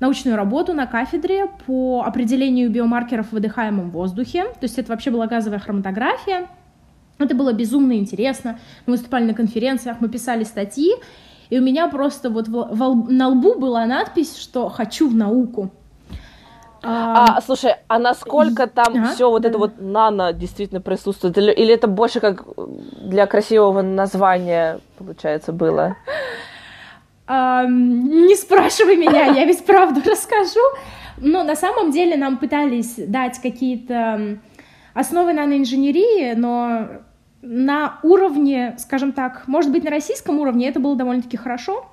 научную 0.00 0.36
работу 0.36 0.72
на 0.72 0.86
кафедре 0.86 1.46
по 1.64 2.02
определению 2.04 2.70
биомаркеров 2.70 3.28
в 3.28 3.32
выдыхаемом 3.34 3.90
воздухе. 3.90 4.46
То 4.46 4.62
есть 4.62 4.78
это 4.78 4.90
вообще 4.90 5.12
была 5.12 5.28
газовая 5.28 5.60
хроматография. 5.60 6.48
Это 7.18 7.36
было 7.36 7.52
безумно 7.52 7.92
интересно. 7.92 8.58
Мы 8.86 8.94
выступали 8.94 9.26
на 9.26 9.34
конференциях, 9.34 9.98
мы 10.00 10.08
писали 10.08 10.42
статьи, 10.42 10.90
и 11.50 11.58
у 11.60 11.62
меня 11.62 11.86
просто 11.86 12.30
вот 12.30 12.48
на 12.48 13.28
лбу 13.28 13.54
была 13.54 13.86
надпись, 13.86 14.36
что 14.36 14.68
«хочу 14.68 15.08
в 15.08 15.14
науку». 15.14 15.70
А, 16.84 17.36
а, 17.36 17.40
слушай, 17.40 17.74
а 17.88 17.98
насколько 17.98 18.66
там 18.66 18.94
ага, 18.94 19.12
все 19.14 19.30
вот 19.30 19.42
да. 19.42 19.48
это 19.48 19.58
вот 19.58 19.80
нано 19.80 20.32
действительно 20.32 20.80
присутствует? 20.80 21.38
Или, 21.38 21.52
или 21.52 21.74
это 21.74 21.86
больше 21.86 22.20
как 22.20 22.44
для 23.00 23.26
красивого 23.26 23.82
названия, 23.82 24.80
получается, 24.98 25.52
было? 25.52 25.96
А, 27.26 27.64
не 27.66 28.36
спрашивай 28.36 28.96
меня, 28.96 29.26
я 29.26 29.44
ведь 29.44 29.64
правду 29.64 30.00
расскажу. 30.10 30.60
Но 31.16 31.42
на 31.44 31.56
самом 31.56 31.90
деле 31.90 32.16
нам 32.16 32.38
пытались 32.38 32.94
дать 32.96 33.40
какие-то 33.40 34.38
основы 34.94 35.32
наноинженерии, 35.32 36.34
но 36.34 36.88
на 37.40 37.98
уровне, 38.02 38.74
скажем 38.78 39.12
так, 39.12 39.46
может 39.46 39.70
быть, 39.70 39.84
на 39.84 39.90
российском 39.90 40.38
уровне 40.38 40.68
это 40.68 40.80
было 40.80 40.96
довольно-таки 40.96 41.36
хорошо, 41.36 41.86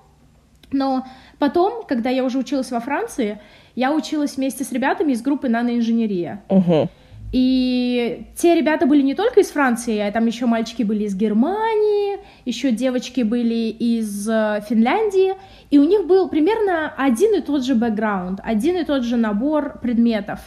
но 0.72 1.06
потом, 1.40 1.84
когда 1.86 2.10
я 2.10 2.24
уже 2.24 2.38
училась 2.40 2.72
во 2.72 2.80
Франции, 2.80 3.40
я 3.76 3.94
училась 3.94 4.38
вместе 4.38 4.64
с 4.64 4.72
ребятами 4.72 5.14
из 5.14 5.22
группы 5.22 5.50
наноинженерия. 5.50 6.44
Угу. 6.50 6.90
И 7.32 8.28
те 8.36 8.56
ребята 8.56 8.86
были 8.86 9.02
не 9.02 9.16
только 9.16 9.40
из 9.40 9.52
Франции, 9.52 10.00
а 10.00 10.12
там 10.12 10.26
еще 10.26 10.48
мальчики 10.48 10.84
были 10.84 11.06
из 11.06 11.16
Германии, 11.16 12.20
еще 12.44 12.72
девочки 12.72 13.22
были 13.22 13.70
из 13.70 14.28
э, 14.28 14.62
Финляндии, 14.70 15.36
и 15.70 15.80
у 15.80 15.86
них 15.86 16.08
был 16.08 16.28
примерно 16.28 16.94
один 16.98 17.34
и 17.36 17.42
тот 17.42 17.64
же 17.64 17.76
бэкграунд, 17.76 18.42
один 18.44 18.76
и 18.76 18.84
тот 18.84 19.04
же 19.04 19.16
набор 19.16 19.80
предметов. 19.82 20.40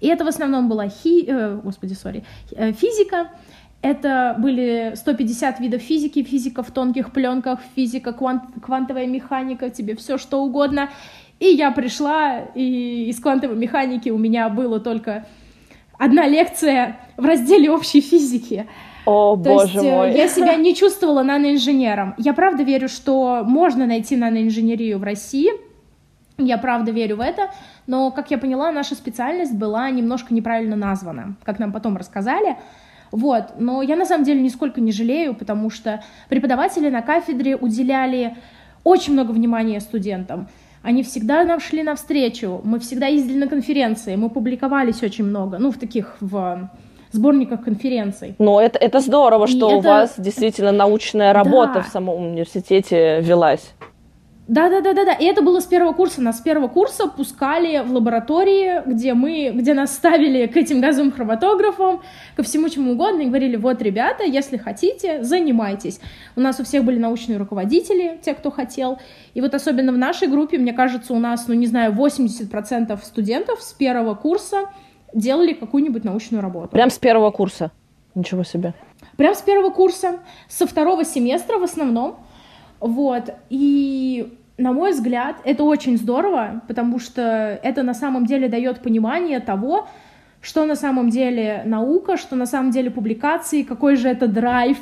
И 0.00 0.08
это 0.08 0.24
в 0.24 0.28
основном 0.28 0.68
была 0.68 0.88
хи... 0.88 1.24
э, 1.28 1.60
господи, 1.62 1.94
сори, 1.94 2.24
э, 2.50 2.72
физика, 2.72 3.28
это 3.84 4.34
были 4.38 4.94
150 4.96 5.60
видов 5.60 5.82
физики, 5.82 6.22
физика 6.22 6.62
в 6.62 6.70
тонких 6.70 7.12
пленках, 7.12 7.60
физика, 7.76 8.14
квант, 8.14 8.42
квантовая 8.62 9.06
механика, 9.06 9.68
тебе 9.68 9.94
все 9.94 10.16
что 10.16 10.42
угодно. 10.42 10.88
И 11.40 11.46
я 11.46 11.70
пришла, 11.72 12.40
и 12.54 13.08
из 13.08 13.20
квантовой 13.20 13.56
механики 13.56 14.08
у 14.08 14.18
меня 14.18 14.48
было 14.48 14.80
только 14.80 15.26
одна 15.98 16.26
лекция 16.26 16.98
в 17.16 17.24
разделе 17.24 17.70
общей 17.70 18.00
физики. 18.00 18.66
О, 19.06 19.36
То 19.36 19.42
боже 19.42 19.72
есть, 19.74 19.84
э, 19.84 19.90
мой. 19.90 20.14
Я 20.14 20.28
себя 20.28 20.54
не 20.56 20.74
чувствовала 20.74 21.22
наноинженером. 21.22 22.14
Я 22.16 22.32
правда 22.32 22.62
верю, 22.62 22.88
что 22.88 23.42
можно 23.44 23.86
найти 23.86 24.16
наноинженерию 24.16 24.98
в 24.98 25.02
России. 25.02 25.50
Я 26.38 26.58
правда 26.58 26.90
верю 26.90 27.16
в 27.16 27.20
это. 27.20 27.50
Но, 27.86 28.10
как 28.10 28.30
я 28.30 28.38
поняла, 28.38 28.72
наша 28.72 28.94
специальность 28.94 29.54
была 29.54 29.90
немножко 29.90 30.32
неправильно 30.32 30.76
названа, 30.76 31.36
как 31.44 31.58
нам 31.58 31.72
потом 31.72 31.96
рассказали. 31.96 32.56
Вот. 33.12 33.54
Но 33.58 33.82
я 33.82 33.96
на 33.96 34.06
самом 34.06 34.24
деле 34.24 34.40
нисколько 34.40 34.80
не 34.80 34.90
жалею, 34.90 35.34
потому 35.34 35.70
что 35.70 36.02
преподаватели 36.28 36.88
на 36.88 37.02
кафедре 37.02 37.56
уделяли 37.56 38.36
очень 38.82 39.12
много 39.12 39.32
внимания 39.32 39.80
студентам. 39.80 40.48
Они 40.84 41.02
всегда 41.02 41.44
нам 41.44 41.60
шли 41.60 41.82
навстречу, 41.82 42.60
мы 42.62 42.78
всегда 42.78 43.06
ездили 43.06 43.38
на 43.38 43.48
конференции, 43.48 44.16
мы 44.16 44.28
публиковались 44.28 45.02
очень 45.02 45.24
много, 45.24 45.56
ну, 45.58 45.70
в 45.70 45.78
таких, 45.78 46.16
в 46.20 46.68
сборниках 47.10 47.64
конференций. 47.64 48.34
Ну, 48.38 48.60
это, 48.60 48.78
это 48.78 49.00
здорово, 49.00 49.46
что 49.46 49.70
и 49.70 49.74
у 49.74 49.78
это... 49.78 49.88
вас 49.88 50.14
действительно 50.18 50.72
научная 50.72 51.32
работа 51.32 51.74
да. 51.74 51.82
в 51.82 51.86
самом 51.88 52.26
университете 52.26 53.20
велась. 53.22 53.72
Да, 54.46 54.68
да, 54.68 54.82
да, 54.82 54.92
да, 54.92 55.06
да. 55.06 55.12
И 55.14 55.24
это 55.24 55.40
было 55.40 55.60
с 55.60 55.64
первого 55.64 55.94
курса. 55.94 56.20
Нас 56.20 56.38
с 56.38 56.40
первого 56.42 56.68
курса 56.68 57.08
пускали 57.08 57.82
в 57.82 57.92
лаборатории, 57.92 58.82
где 58.86 59.14
мы, 59.14 59.50
где 59.54 59.72
нас 59.72 59.94
ставили 59.94 60.46
к 60.46 60.56
этим 60.56 60.82
газовым 60.82 61.12
хроматографам, 61.12 62.02
ко 62.36 62.42
всему 62.42 62.68
чему 62.68 62.92
угодно, 62.92 63.22
и 63.22 63.26
говорили: 63.26 63.56
вот, 63.56 63.80
ребята, 63.80 64.24
если 64.24 64.58
хотите, 64.58 65.22
занимайтесь. 65.22 65.98
У 66.36 66.40
нас 66.40 66.60
у 66.60 66.64
всех 66.64 66.84
были 66.84 66.98
научные 66.98 67.38
руководители, 67.38 68.20
те, 68.22 68.34
кто 68.34 68.50
хотел. 68.50 68.98
И 69.32 69.40
вот 69.40 69.54
особенно 69.54 69.92
в 69.92 69.98
нашей 69.98 70.28
группе, 70.28 70.58
мне 70.58 70.74
кажется, 70.74 71.14
у 71.14 71.18
нас, 71.18 71.48
ну 71.48 71.54
не 71.54 71.66
знаю, 71.66 71.92
80% 71.94 72.98
студентов 73.02 73.62
с 73.62 73.72
первого 73.72 74.14
курса 74.14 74.68
делали 75.14 75.54
какую-нибудь 75.54 76.04
научную 76.04 76.42
работу. 76.42 76.68
Прям 76.68 76.90
с 76.90 76.98
первого 76.98 77.30
курса? 77.30 77.72
Ничего 78.14 78.44
себе. 78.44 78.74
Прям 79.16 79.34
с 79.34 79.40
первого 79.40 79.70
курса. 79.70 80.18
Со 80.48 80.66
второго 80.66 81.04
семестра 81.04 81.58
в 81.58 81.62
основном. 81.62 82.18
Вот. 82.84 83.34
И 83.48 84.36
на 84.58 84.74
мой 84.74 84.92
взгляд, 84.92 85.36
это 85.44 85.64
очень 85.64 85.96
здорово, 85.96 86.62
потому 86.68 86.98
что 86.98 87.58
это 87.62 87.82
на 87.82 87.94
самом 87.94 88.26
деле 88.26 88.46
дает 88.46 88.82
понимание 88.82 89.40
того, 89.40 89.88
что 90.42 90.66
на 90.66 90.76
самом 90.76 91.08
деле 91.08 91.62
наука, 91.64 92.18
что 92.18 92.36
на 92.36 92.44
самом 92.44 92.72
деле 92.72 92.90
публикации, 92.90 93.62
какой 93.62 93.96
же 93.96 94.08
это 94.10 94.28
драйв, 94.28 94.76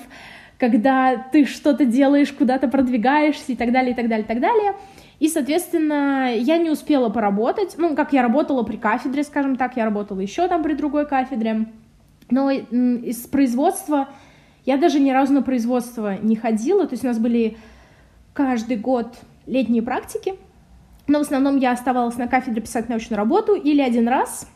когда 0.58 1.16
ты 1.16 1.44
что-то 1.44 1.84
делаешь, 1.84 2.32
куда-то 2.32 2.66
продвигаешься 2.66 3.52
и 3.52 3.54
так 3.54 3.70
далее, 3.70 3.92
и 3.92 3.94
так 3.94 4.08
далее, 4.08 4.24
и 4.24 4.28
так 4.28 4.40
далее. 4.40 4.74
И, 5.20 5.28
соответственно, 5.28 6.34
я 6.34 6.58
не 6.58 6.70
успела 6.70 7.08
поработать, 7.08 7.76
ну, 7.78 7.94
как 7.94 8.12
я 8.12 8.22
работала 8.22 8.64
при 8.64 8.78
кафедре, 8.78 9.22
скажем 9.22 9.54
так, 9.54 9.76
я 9.76 9.84
работала 9.84 10.18
еще 10.18 10.48
там 10.48 10.64
при 10.64 10.74
другой 10.74 11.06
кафедре, 11.06 11.66
но 12.30 12.50
из 12.50 13.28
производства 13.28 14.08
я 14.66 14.76
даже 14.76 14.98
ни 14.98 15.12
разу 15.12 15.32
на 15.34 15.42
производство 15.42 16.18
не 16.20 16.34
ходила, 16.34 16.84
то 16.84 16.94
есть 16.94 17.04
у 17.04 17.06
нас 17.06 17.18
были 17.20 17.56
каждый 18.32 18.76
год 18.76 19.16
летние 19.46 19.82
практики, 19.82 20.34
но 21.06 21.18
в 21.18 21.22
основном 21.22 21.56
я 21.56 21.72
оставалась 21.72 22.16
на 22.16 22.28
кафедре 22.28 22.62
писать 22.62 22.88
научную 22.88 23.18
работу, 23.18 23.54
или 23.54 23.80
один 23.80 24.08
раз 24.08 24.48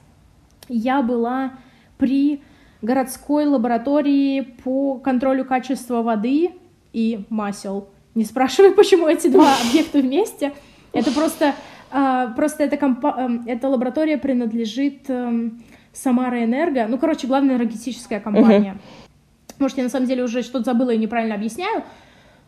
я 0.68 1.02
была 1.02 1.52
при 1.98 2.42
городской 2.82 3.46
лаборатории 3.46 4.40
по 4.40 4.98
контролю 4.98 5.44
качества 5.44 6.02
воды 6.02 6.52
и 6.92 7.24
масел. 7.30 7.88
Не 8.14 8.24
спрашивай, 8.24 8.72
почему 8.72 9.06
эти 9.08 9.28
два 9.28 9.54
объекта 9.68 9.98
вместе. 9.98 10.52
Это 10.92 11.12
просто, 11.12 11.54
э, 11.92 12.28
просто 12.36 12.64
эта, 12.64 12.76
компа- 12.76 13.16
э, 13.46 13.52
эта 13.52 13.68
лаборатория 13.68 14.18
принадлежит 14.18 15.04
э, 15.08 15.50
Самара 15.92 16.44
Энерго. 16.44 16.86
Ну, 16.88 16.98
короче, 16.98 17.26
главная 17.26 17.56
энергетическая 17.56 18.20
компания. 18.20 18.76
Uh-huh. 18.76 19.58
Может, 19.58 19.78
я 19.78 19.84
на 19.84 19.90
самом 19.90 20.06
деле 20.06 20.22
уже 20.22 20.42
что-то 20.42 20.64
забыла 20.64 20.90
и 20.90 20.98
неправильно 20.98 21.34
объясняю, 21.34 21.82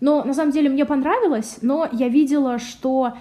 но 0.00 0.22
на 0.24 0.34
самом 0.34 0.52
деле 0.52 0.68
мне 0.68 0.84
понравилось, 0.84 1.58
но 1.62 1.88
я 1.92 2.08
видела, 2.08 2.58
что 2.58 3.14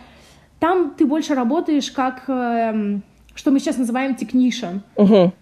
там 0.59 0.93
ты 0.97 1.05
больше 1.05 1.35
работаешь 1.35 1.91
как, 1.91 2.23
э, 2.27 2.99
что 3.35 3.51
мы 3.51 3.59
сейчас 3.59 3.77
называем 3.77 4.15
technician. 4.19 4.79
Угу. 4.95 5.33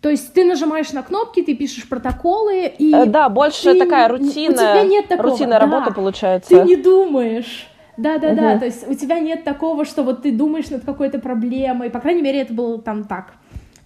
То 0.00 0.10
есть 0.10 0.34
ты 0.34 0.44
нажимаешь 0.44 0.92
на 0.92 1.02
кнопки, 1.02 1.42
ты 1.42 1.54
пишешь 1.54 1.88
протоколы 1.88 2.66
и 2.66 2.94
э, 2.94 3.06
да, 3.06 3.28
больше 3.28 3.72
ты, 3.72 3.78
такая 3.78 4.08
рутина, 4.08 4.52
у 4.52 4.56
тебя 4.56 4.84
нет 4.84 5.08
такого, 5.08 5.30
рутинная 5.30 5.58
да, 5.58 5.66
работа 5.66 5.94
получается. 5.94 6.50
Ты 6.50 6.60
не 6.62 6.76
думаешь. 6.76 7.68
Да, 7.96 8.18
да, 8.18 8.28
угу. 8.28 8.36
да. 8.36 8.58
То 8.58 8.64
есть 8.66 8.88
у 8.88 8.94
тебя 8.94 9.20
нет 9.20 9.44
такого, 9.44 9.84
что 9.84 10.02
вот 10.02 10.22
ты 10.22 10.32
думаешь 10.32 10.68
над 10.68 10.84
какой-то 10.84 11.18
проблемой. 11.18 11.90
По 11.90 12.00
крайней 12.00 12.22
мере, 12.22 12.40
это 12.40 12.52
было 12.52 12.80
там 12.80 13.04
так. 13.04 13.34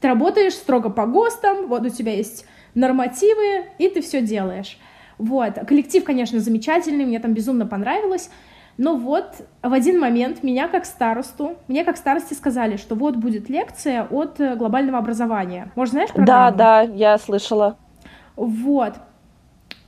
Ты 0.01 0.09
работаешь 0.09 0.55
строго 0.55 0.91
по 0.91 1.07
ГОСТам, 1.07 1.67
вот 1.67 1.83
у 1.83 1.89
тебя 1.89 2.15
есть 2.15 2.47
нормативы, 2.75 3.65
и 3.79 3.89
ты 3.89 4.01
все 4.01 4.23
делаешь. 4.23 4.79
Вот. 5.19 5.55
Коллектив, 5.67 6.05
конечно, 6.05 6.41
замечательный, 6.41 7.05
мне 7.05 7.19
там 7.19 7.35
безумно 7.35 7.67
понравилось. 7.67 8.31
Но 8.79 8.95
вот 8.95 9.43
в 9.61 9.73
один 9.73 9.99
момент 9.99 10.45
меня 10.45 10.69
как 10.69 10.87
старосту, 10.87 11.57
мне 11.67 11.85
как 11.85 11.97
старости 11.97 12.35
сказали, 12.35 12.77
что 12.77 12.95
вот 12.95 13.17
будет 13.17 13.51
лекция 13.51 14.05
от 14.05 14.39
э, 14.39 14.55
глобального 14.55 14.99
образования. 14.99 15.73
Может, 15.75 15.95
знаешь 15.95 16.11
программу? 16.11 16.57
Да, 16.57 16.83
да, 16.87 16.93
я 16.95 17.19
слышала. 17.19 17.77
Вот. 18.37 18.95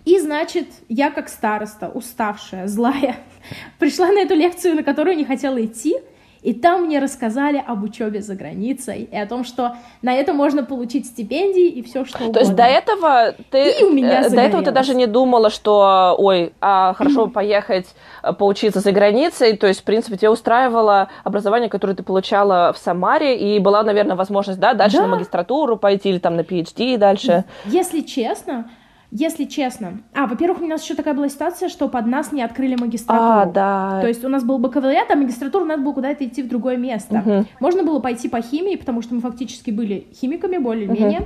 И, 0.05 0.19
значит, 0.19 0.67
я 0.89 1.13
как 1.13 1.29
староста, 1.29 1.89
уставшая, 1.89 2.67
злая, 2.67 3.15
пришла 3.79 4.09
на 4.09 4.19
эту 4.21 4.35
лекцию, 4.35 4.75
на 4.75 4.83
которую 4.83 5.17
не 5.17 5.25
хотела 5.25 5.65
идти, 5.65 5.95
и 6.43 6.55
там 6.55 6.85
мне 6.85 6.99
рассказали 7.01 7.63
об 7.65 7.85
учебе 7.85 8.23
за 8.23 8.35
границей 8.35 9.09
и 9.11 9.17
о 9.17 9.27
том, 9.27 9.45
что 9.45 9.75
на 10.01 10.15
это 10.15 10.33
можно 10.33 10.65
получить 10.65 11.07
стипендии 11.07 11.69
и 11.69 11.83
все 11.83 12.05
что 12.05 12.19
угодно. 12.19 12.35
То 12.35 12.41
есть 12.41 12.55
до 12.55 12.65
этого 12.65 13.35
ты 13.51 13.81
и 13.81 13.85
у 13.85 13.93
меня 13.93 14.23
э, 14.23 14.31
до 14.31 14.41
этого 14.41 14.63
ты 14.63 14.71
даже 14.71 14.95
не 14.95 15.07
думала, 15.07 15.51
что 15.51 16.15
ой, 16.19 16.53
а 16.61 16.95
хорошо 16.95 17.27
поехать 17.27 17.95
э, 18.23 18.33
поучиться 18.33 18.81
за 18.81 18.93
границей. 18.93 19.57
То 19.57 19.67
есть 19.67 19.81
в 19.81 19.85
принципе 19.85 20.17
тебе 20.17 20.31
устраивало 20.31 21.09
образование, 21.25 21.69
которое 21.69 21.95
ты 21.95 22.03
получала 22.03 22.73
в 22.73 22.79
Самаре, 22.79 23.37
и 23.37 23.59
была, 23.59 23.83
наверное, 23.83 24.17
возможность, 24.17 24.61
да, 24.61 24.73
дальше 24.73 24.97
да. 24.97 25.03
на 25.03 25.09
магистратуру 25.09 25.77
пойти 25.77 26.09
или 26.09 26.19
там 26.19 26.37
на 26.37 26.41
PhD 26.41 26.97
дальше. 26.97 27.45
Если 27.67 28.01
честно, 28.01 28.71
если 29.11 29.45
честно. 29.45 30.01
А, 30.15 30.27
во-первых, 30.27 30.63
у 30.63 30.67
нас 30.67 30.83
еще 30.83 30.95
такая 30.95 31.15
была 31.15 31.29
ситуация, 31.29 31.69
что 31.69 31.89
под 31.89 32.07
нас 32.07 32.33
не 32.33 32.43
открыли 32.43 32.77
магистратуру. 32.77 33.31
А, 33.31 33.47
да. 33.47 34.01
То 34.01 34.09
есть 34.09 34.25
у 34.25 34.29
нас 34.29 34.45
был 34.45 34.59
бакалавриат, 34.59 35.11
а 35.11 35.17
магистратура 35.17 35.65
надо 35.65 35.83
было 35.83 35.93
куда-то 35.93 36.25
идти 36.25 36.43
в 36.43 36.49
другое 36.49 36.77
место. 36.77 37.23
Угу. 37.25 37.47
Можно 37.61 37.83
было 37.83 37.99
пойти 37.99 38.29
по 38.29 38.41
химии, 38.41 38.77
потому 38.77 39.03
что 39.03 39.15
мы 39.15 39.21
фактически 39.21 39.71
были 39.71 40.07
химиками 40.15 40.59
более-менее. 40.59 41.21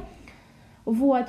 Угу. 0.87 0.95
Вот. 0.95 1.27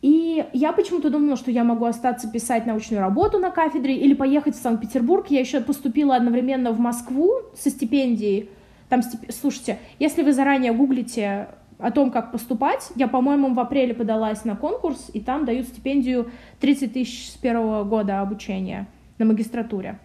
И 0.00 0.44
я 0.52 0.72
почему-то 0.72 1.10
думала, 1.10 1.36
что 1.36 1.50
я 1.50 1.64
могу 1.64 1.84
остаться 1.84 2.30
писать 2.30 2.66
научную 2.66 3.00
работу 3.00 3.40
на 3.40 3.50
кафедре 3.50 3.96
или 3.96 4.14
поехать 4.14 4.54
в 4.54 4.62
Санкт-Петербург. 4.62 5.26
Я 5.28 5.40
еще 5.40 5.60
поступила 5.60 6.14
одновременно 6.14 6.70
в 6.70 6.78
Москву 6.78 7.32
со 7.56 7.70
стипендией. 7.70 8.50
Там, 8.88 9.02
стип... 9.02 9.20
слушайте, 9.30 9.78
если 9.98 10.22
вы 10.22 10.32
заранее 10.32 10.72
гуглите 10.72 11.48
о 11.78 11.90
том, 11.90 12.10
как 12.10 12.32
поступать. 12.32 12.90
Я, 12.96 13.08
по-моему, 13.08 13.54
в 13.54 13.60
апреле 13.60 13.94
подалась 13.94 14.44
на 14.44 14.56
конкурс, 14.56 15.10
и 15.12 15.20
там 15.20 15.44
дают 15.44 15.66
стипендию 15.66 16.30
30 16.60 16.92
тысяч 16.92 17.30
с 17.30 17.36
первого 17.36 17.84
года 17.84 18.20
обучения 18.20 18.86
на 19.18 19.24
магистратуре. 19.24 19.98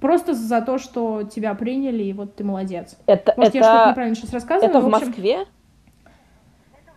Просто 0.00 0.34
за 0.34 0.60
то, 0.60 0.78
что 0.78 1.22
тебя 1.22 1.54
приняли, 1.54 2.04
и 2.04 2.12
вот 2.12 2.36
ты 2.36 2.44
молодец. 2.44 2.96
Это, 3.06 3.34
Может, 3.36 3.54
это... 3.54 3.58
я 3.58 3.64
что-то 3.64 3.90
неправильно 3.90 4.16
сейчас 4.16 4.32
рассказываю. 4.32 4.70
Это 4.70 4.80
в, 4.80 4.90
в 4.90 4.94
общем, 4.94 5.08
Москве? 5.08 5.46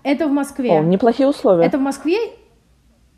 Это 0.03 0.27
в 0.27 0.31
Москве. 0.31 0.79
О, 0.79 0.83
неплохие 0.83 1.27
условия. 1.27 1.65
Это 1.65 1.77
в 1.77 1.81
Москве. 1.81 2.17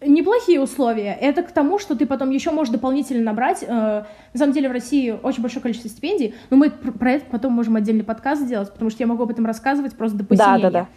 Неплохие 0.04 0.60
условия. 0.60 1.16
Это 1.20 1.44
к 1.44 1.52
тому, 1.52 1.78
что 1.78 1.96
ты 1.96 2.08
потом 2.08 2.32
еще 2.32 2.50
можешь 2.52 2.74
дополнительно 2.74 3.24
набрать. 3.24 3.62
Э, 3.62 4.04
на 4.34 4.40
самом 4.40 4.52
деле 4.54 4.68
в 4.68 4.72
России 4.72 5.12
очень 5.12 5.44
большое 5.44 5.62
количество 5.62 5.90
стипендий, 5.90 6.34
но 6.50 6.58
мы 6.58 6.72
про 6.72 7.12
это 7.12 7.26
потом 7.30 7.54
можем 7.54 7.76
отдельный 7.76 8.04
подкаст 8.04 8.42
сделать, 8.42 8.74
потому 8.74 8.90
что 8.90 9.04
я 9.04 9.08
могу 9.08 9.24
об 9.24 9.30
этом 9.30 9.46
рассказывать 9.46 9.96
просто 9.96 10.18
до 10.18 10.26
посинения. 10.26 10.58
Да, 10.58 10.70
да, 10.72 10.80
да. 10.82 10.88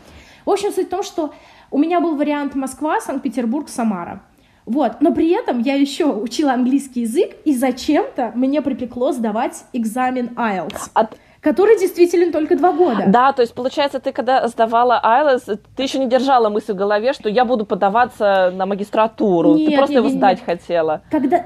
В 0.46 0.50
общем, 0.50 0.72
суть 0.72 0.86
в 0.86 0.90
том, 0.90 1.02
что 1.02 1.34
у 1.70 1.78
меня 1.78 2.00
был 2.00 2.16
вариант 2.16 2.54
Москва, 2.54 3.00
Санкт-Петербург, 3.00 3.68
Самара. 3.68 4.22
Вот, 4.64 5.00
но 5.00 5.12
при 5.12 5.30
этом 5.30 5.60
я 5.60 5.74
еще 5.74 6.06
учила 6.06 6.54
английский 6.54 7.02
язык, 7.02 7.32
и 7.44 7.54
зачем-то 7.54 8.32
мне 8.34 8.62
припекло 8.62 9.12
сдавать 9.12 9.64
экзамен 9.74 10.30
IELTS. 10.36 10.90
От 10.94 11.18
который 11.44 11.78
действителен 11.78 12.32
только 12.32 12.56
два 12.56 12.72
года. 12.72 13.04
Да, 13.06 13.32
то 13.32 13.42
есть, 13.42 13.54
получается, 13.54 14.00
ты 14.00 14.12
когда 14.12 14.48
сдавала 14.48 14.98
IELTS, 15.04 15.60
ты 15.76 15.82
еще 15.82 15.98
не 15.98 16.08
держала 16.08 16.48
мысль 16.48 16.72
в 16.72 16.76
голове, 16.76 17.12
что 17.12 17.28
я 17.28 17.44
буду 17.44 17.66
подаваться 17.66 18.50
на 18.56 18.64
магистратуру. 18.64 19.54
Нет, 19.54 19.70
ты 19.70 19.76
просто 19.76 19.92
нет, 19.92 19.98
его 19.98 20.08
нет, 20.08 20.16
сдать 20.16 20.38
нет. 20.38 20.46
хотела. 20.46 21.02
Когда, 21.10 21.44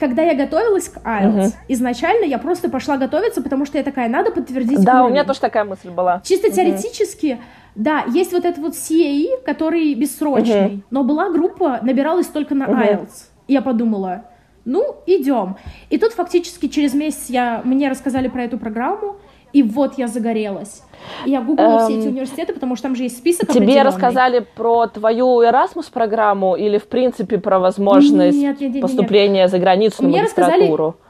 когда 0.00 0.22
я 0.22 0.34
готовилась 0.34 0.88
к 0.88 0.98
IELTS, 0.98 1.46
угу. 1.46 1.52
изначально 1.68 2.24
я 2.24 2.38
просто 2.38 2.68
пошла 2.68 2.96
готовиться, 2.96 3.42
потому 3.42 3.64
что 3.64 3.78
я 3.78 3.84
такая, 3.84 4.08
надо 4.08 4.32
подтвердить 4.32 4.82
Да, 4.82 4.94
уровень. 4.94 5.06
у 5.06 5.10
меня 5.10 5.24
тоже 5.24 5.38
такая 5.38 5.64
мысль 5.64 5.90
была. 5.90 6.20
Чисто 6.24 6.48
угу. 6.48 6.56
теоретически, 6.56 7.38
да, 7.76 8.02
есть 8.12 8.32
вот 8.32 8.44
этот 8.44 8.58
вот 8.58 8.72
CAE, 8.72 9.44
который 9.44 9.94
бессрочный, 9.94 10.66
угу. 10.66 10.82
но 10.90 11.04
была 11.04 11.30
группа, 11.30 11.78
набиралась 11.80 12.26
только 12.26 12.56
на 12.56 12.66
угу. 12.66 12.74
IELTS. 12.74 13.28
И 13.46 13.52
я 13.52 13.62
подумала, 13.62 14.24
ну, 14.66 14.96
идем. 15.06 15.56
И 15.90 15.96
тут 15.96 16.12
фактически 16.12 16.66
через 16.66 16.92
месяц 16.92 17.30
я, 17.30 17.62
мне 17.64 17.88
рассказали 17.88 18.28
про 18.28 18.42
эту 18.42 18.58
программу, 18.58 19.16
и 19.52 19.62
вот 19.62 19.96
я 19.96 20.08
загорелась. 20.08 20.82
Я 21.24 21.40
гуглила 21.40 21.78
эм, 21.78 21.84
все 21.84 21.98
эти 21.98 22.06
эм, 22.08 22.12
университеты, 22.12 22.52
потому 22.52 22.74
что 22.74 22.88
там 22.88 22.96
же 22.96 23.04
есть 23.04 23.16
список 23.16 23.50
Тебе 23.52 23.82
рассказали 23.82 24.44
про 24.56 24.88
твою 24.88 25.40
Erasmus 25.40 25.90
программу 25.90 26.56
или, 26.56 26.78
в 26.78 26.88
принципе, 26.88 27.38
про 27.38 27.60
возможность 27.60 28.36
нет, 28.36 28.60
нет, 28.60 28.74
нет, 28.74 28.82
поступления 28.82 29.42
нет. 29.42 29.50
за 29.50 29.58
границу 29.58 30.02
на 30.02 30.08
мне 30.08 30.22
магистратуру? 30.22 30.86
Рассказали... 30.86 31.06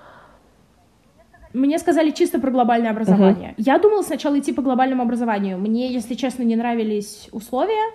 Мне 1.55 1.79
сказали 1.79 2.11
чисто 2.11 2.38
про 2.38 2.51
глобальное 2.51 2.90
образование. 2.90 3.55
Uh-huh. 3.57 3.64
Я 3.66 3.79
думала 3.79 4.03
сначала 4.03 4.38
идти 4.38 4.53
по 4.53 4.61
глобальному 4.61 5.03
образованию. 5.03 5.57
Мне, 5.57 5.90
если 5.90 6.12
честно, 6.12 6.42
не 6.42 6.55
нравились 6.55 7.31
условия, 7.33 7.90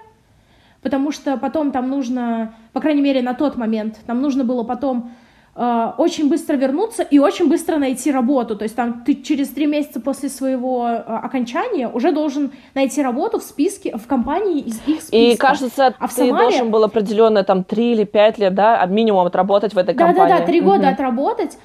потому 0.81 1.11
что 1.11 1.37
потом 1.37 1.71
там 1.71 1.87
нужно, 1.87 2.55
по 2.73 2.81
крайней 2.81 3.03
мере, 3.03 3.21
на 3.21 3.35
тот 3.35 3.57
момент, 3.57 3.99
нам 4.07 4.19
нужно 4.19 4.43
было 4.43 4.63
потом 4.63 5.11
очень 5.53 6.29
быстро 6.29 6.55
вернуться 6.55 7.03
и 7.03 7.19
очень 7.19 7.49
быстро 7.49 7.77
найти 7.77 8.11
работу. 8.11 8.55
То 8.55 8.63
есть 8.63 8.75
там 8.75 9.03
ты 9.05 9.15
через 9.15 9.49
три 9.49 9.65
месяца 9.65 9.99
после 9.99 10.29
своего 10.29 10.87
э, 10.87 10.95
окончания 10.95 11.89
уже 11.89 12.13
должен 12.13 12.51
найти 12.73 13.01
работу 13.01 13.39
в 13.39 13.43
списке, 13.43 13.97
в 13.97 14.07
компании 14.07 14.59
из 14.61 14.75
их 14.87 15.01
списка. 15.01 15.17
И 15.17 15.35
кажется, 15.35 15.93
а 15.99 16.07
в 16.07 16.15
ты 16.15 16.27
Самаре... 16.27 16.43
должен 16.43 16.71
был 16.71 16.83
определенно 16.85 17.43
там 17.43 17.65
три 17.65 17.91
или 17.91 18.05
пять 18.05 18.37
лет, 18.37 18.55
да, 18.55 18.85
минимум 18.85 19.27
отработать 19.27 19.73
в 19.73 19.77
этой 19.77 19.93
да, 19.93 20.05
компании. 20.05 20.29
Да-да-да, 20.29 20.45
три 20.45 20.61
года 20.61 20.87
отработать. 20.87 21.57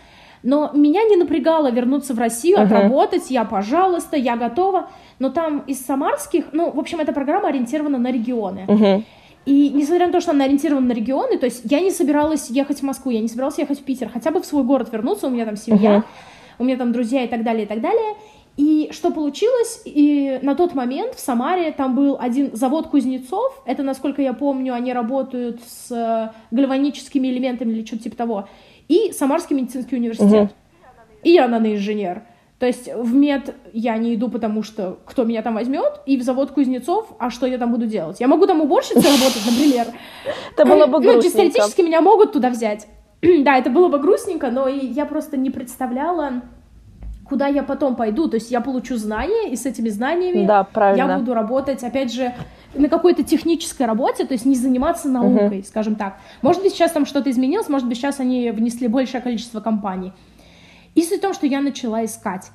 Но 0.42 0.70
меня 0.75 1.03
не 1.05 1.16
напрягало 1.16 1.70
вернуться 1.70 2.14
в 2.14 2.18
Россию, 2.18 2.59
uh-huh. 2.59 2.64
отработать, 2.64 3.31
я, 3.31 3.44
пожалуйста, 3.44 4.16
я 4.16 4.37
готова. 4.37 4.90
Но 5.18 5.31
там 5.31 5.61
из 5.66 5.85
самарских, 5.85 6.46
ну, 6.53 6.70
в 6.70 6.79
общем, 6.79 7.01
эта 7.01 7.12
программа 7.12 7.49
ориентирована 7.49 7.99
на 7.99 8.12
регионы. 8.12 8.64
Uh-huh. 8.68 9.03
И 9.47 9.71
несмотря 9.71 10.09
на 10.09 10.13
то, 10.13 10.21
что 10.21 10.33
она 10.33 10.45
ориентирована 10.45 10.89
на 10.89 10.93
регионы, 10.93 11.39
то 11.39 11.47
есть 11.47 11.63
я 11.65 11.81
не 11.81 11.93
собиралась 11.93 12.51
ехать 12.51 12.81
в 12.81 12.83
Москву, 12.83 13.13
я 13.13 13.21
не 13.21 13.29
собиралась 13.29 13.59
ехать 13.59 13.79
в 13.79 13.85
Питер, 13.85 14.11
хотя 14.13 14.33
бы 14.33 14.43
в 14.43 14.47
свой 14.47 14.65
город 14.65 14.93
вернуться, 14.93 15.29
у 15.29 15.31
меня 15.31 15.47
там 15.47 15.57
семья, 15.57 15.99
uh-huh. 15.99 16.03
у 16.59 16.65
меня 16.65 16.77
там 16.77 16.91
друзья 16.93 17.23
и 17.23 17.29
так 17.29 17.45
далее, 17.45 17.65
и 17.65 17.67
так 17.67 17.81
далее. 17.81 18.17
И 18.57 18.89
что 18.91 19.11
получилось? 19.13 19.83
И 19.85 20.41
на 20.43 20.55
тот 20.55 20.75
момент 20.75 21.15
в 21.15 21.21
Самаре 21.21 21.71
там 21.73 21.95
был 21.95 22.17
один 22.19 22.57
завод 22.57 22.89
кузнецов. 22.89 23.63
Это, 23.67 23.83
насколько 23.83 24.23
я 24.23 24.33
помню, 24.33 24.75
они 24.75 24.95
работают 24.95 25.61
с 25.67 25.91
э, 25.93 26.35
гальваническими 26.51 27.29
элементами 27.29 27.73
или 27.73 27.85
что-то 27.85 28.05
типа 28.05 28.17
того. 28.17 28.49
И 28.89 29.13
Самарский 29.13 29.55
медицинский 29.55 29.97
университет. 29.97 30.45
Угу. 30.45 30.51
И 31.23 31.31
я 31.33 31.49
наноинженер. 31.49 32.23
То 32.59 32.64
есть 32.64 32.88
в 32.95 33.14
мед 33.14 33.55
я 33.75 33.99
не 33.99 34.14
иду, 34.14 34.29
потому 34.29 34.62
что 34.62 34.99
кто 35.05 35.25
меня 35.25 35.42
там 35.42 35.55
возьмет, 35.55 36.01
и 36.07 36.16
в 36.16 36.23
завод 36.23 36.53
кузнецов, 36.53 37.12
а 37.19 37.29
что 37.29 37.47
я 37.47 37.59
там 37.59 37.71
буду 37.71 37.87
делать? 37.87 38.19
Я 38.19 38.29
могу 38.29 38.47
там 38.47 38.62
уборщицей 38.62 39.03
работать, 39.03 39.42
например. 39.45 39.87
Это 40.53 40.64
было 40.64 40.87
бы 40.87 41.01
грустненько. 41.01 41.37
Ну, 41.37 41.51
теоретически 41.51 41.83
меня 41.83 42.01
могут 42.01 42.33
туда 42.33 42.51
взять. 42.51 42.87
Да, 43.45 43.57
это 43.57 43.71
было 43.71 43.88
бы 43.88 43.99
грустненько, 43.99 44.51
но 44.51 44.69
я 44.69 45.05
просто 45.05 45.37
не 45.37 45.51
представляла, 45.51 46.42
куда 47.29 47.47
я 47.47 47.62
потом 47.62 47.97
пойду. 47.97 48.29
То 48.29 48.37
есть 48.37 48.51
я 48.51 48.61
получу 48.61 48.97
знания, 48.97 49.51
и 49.51 49.57
с 49.57 49.66
этими 49.66 49.88
знаниями 49.88 50.47
да, 50.47 50.64
правильно. 50.64 51.12
я 51.12 51.19
буду 51.19 51.35
работать, 51.35 51.83
опять 51.83 52.12
же, 52.12 52.33
на 52.75 52.88
какой-то 52.88 53.23
технической 53.23 53.87
работе, 53.87 54.25
то 54.25 54.35
есть 54.35 54.47
не 54.47 54.55
заниматься 54.55 55.09
наукой, 55.09 55.64
скажем 55.64 55.97
так. 55.97 56.19
Может 56.42 56.62
быть, 56.62 56.73
сейчас 56.73 56.92
там 56.92 57.05
что-то 57.05 57.31
изменилось, 57.31 57.69
может 57.69 57.88
быть, 57.88 57.99
сейчас 57.99 58.21
они 58.21 58.51
внесли 58.51 58.88
большее 58.88 59.21
количество 59.21 59.61
компаний. 59.61 60.12
И 60.97 61.03
суть 61.03 61.19
в 61.19 61.23
том, 61.23 61.35
что 61.35 61.47
я 61.47 61.61
начала 61.61 62.05
искать. 62.05 62.51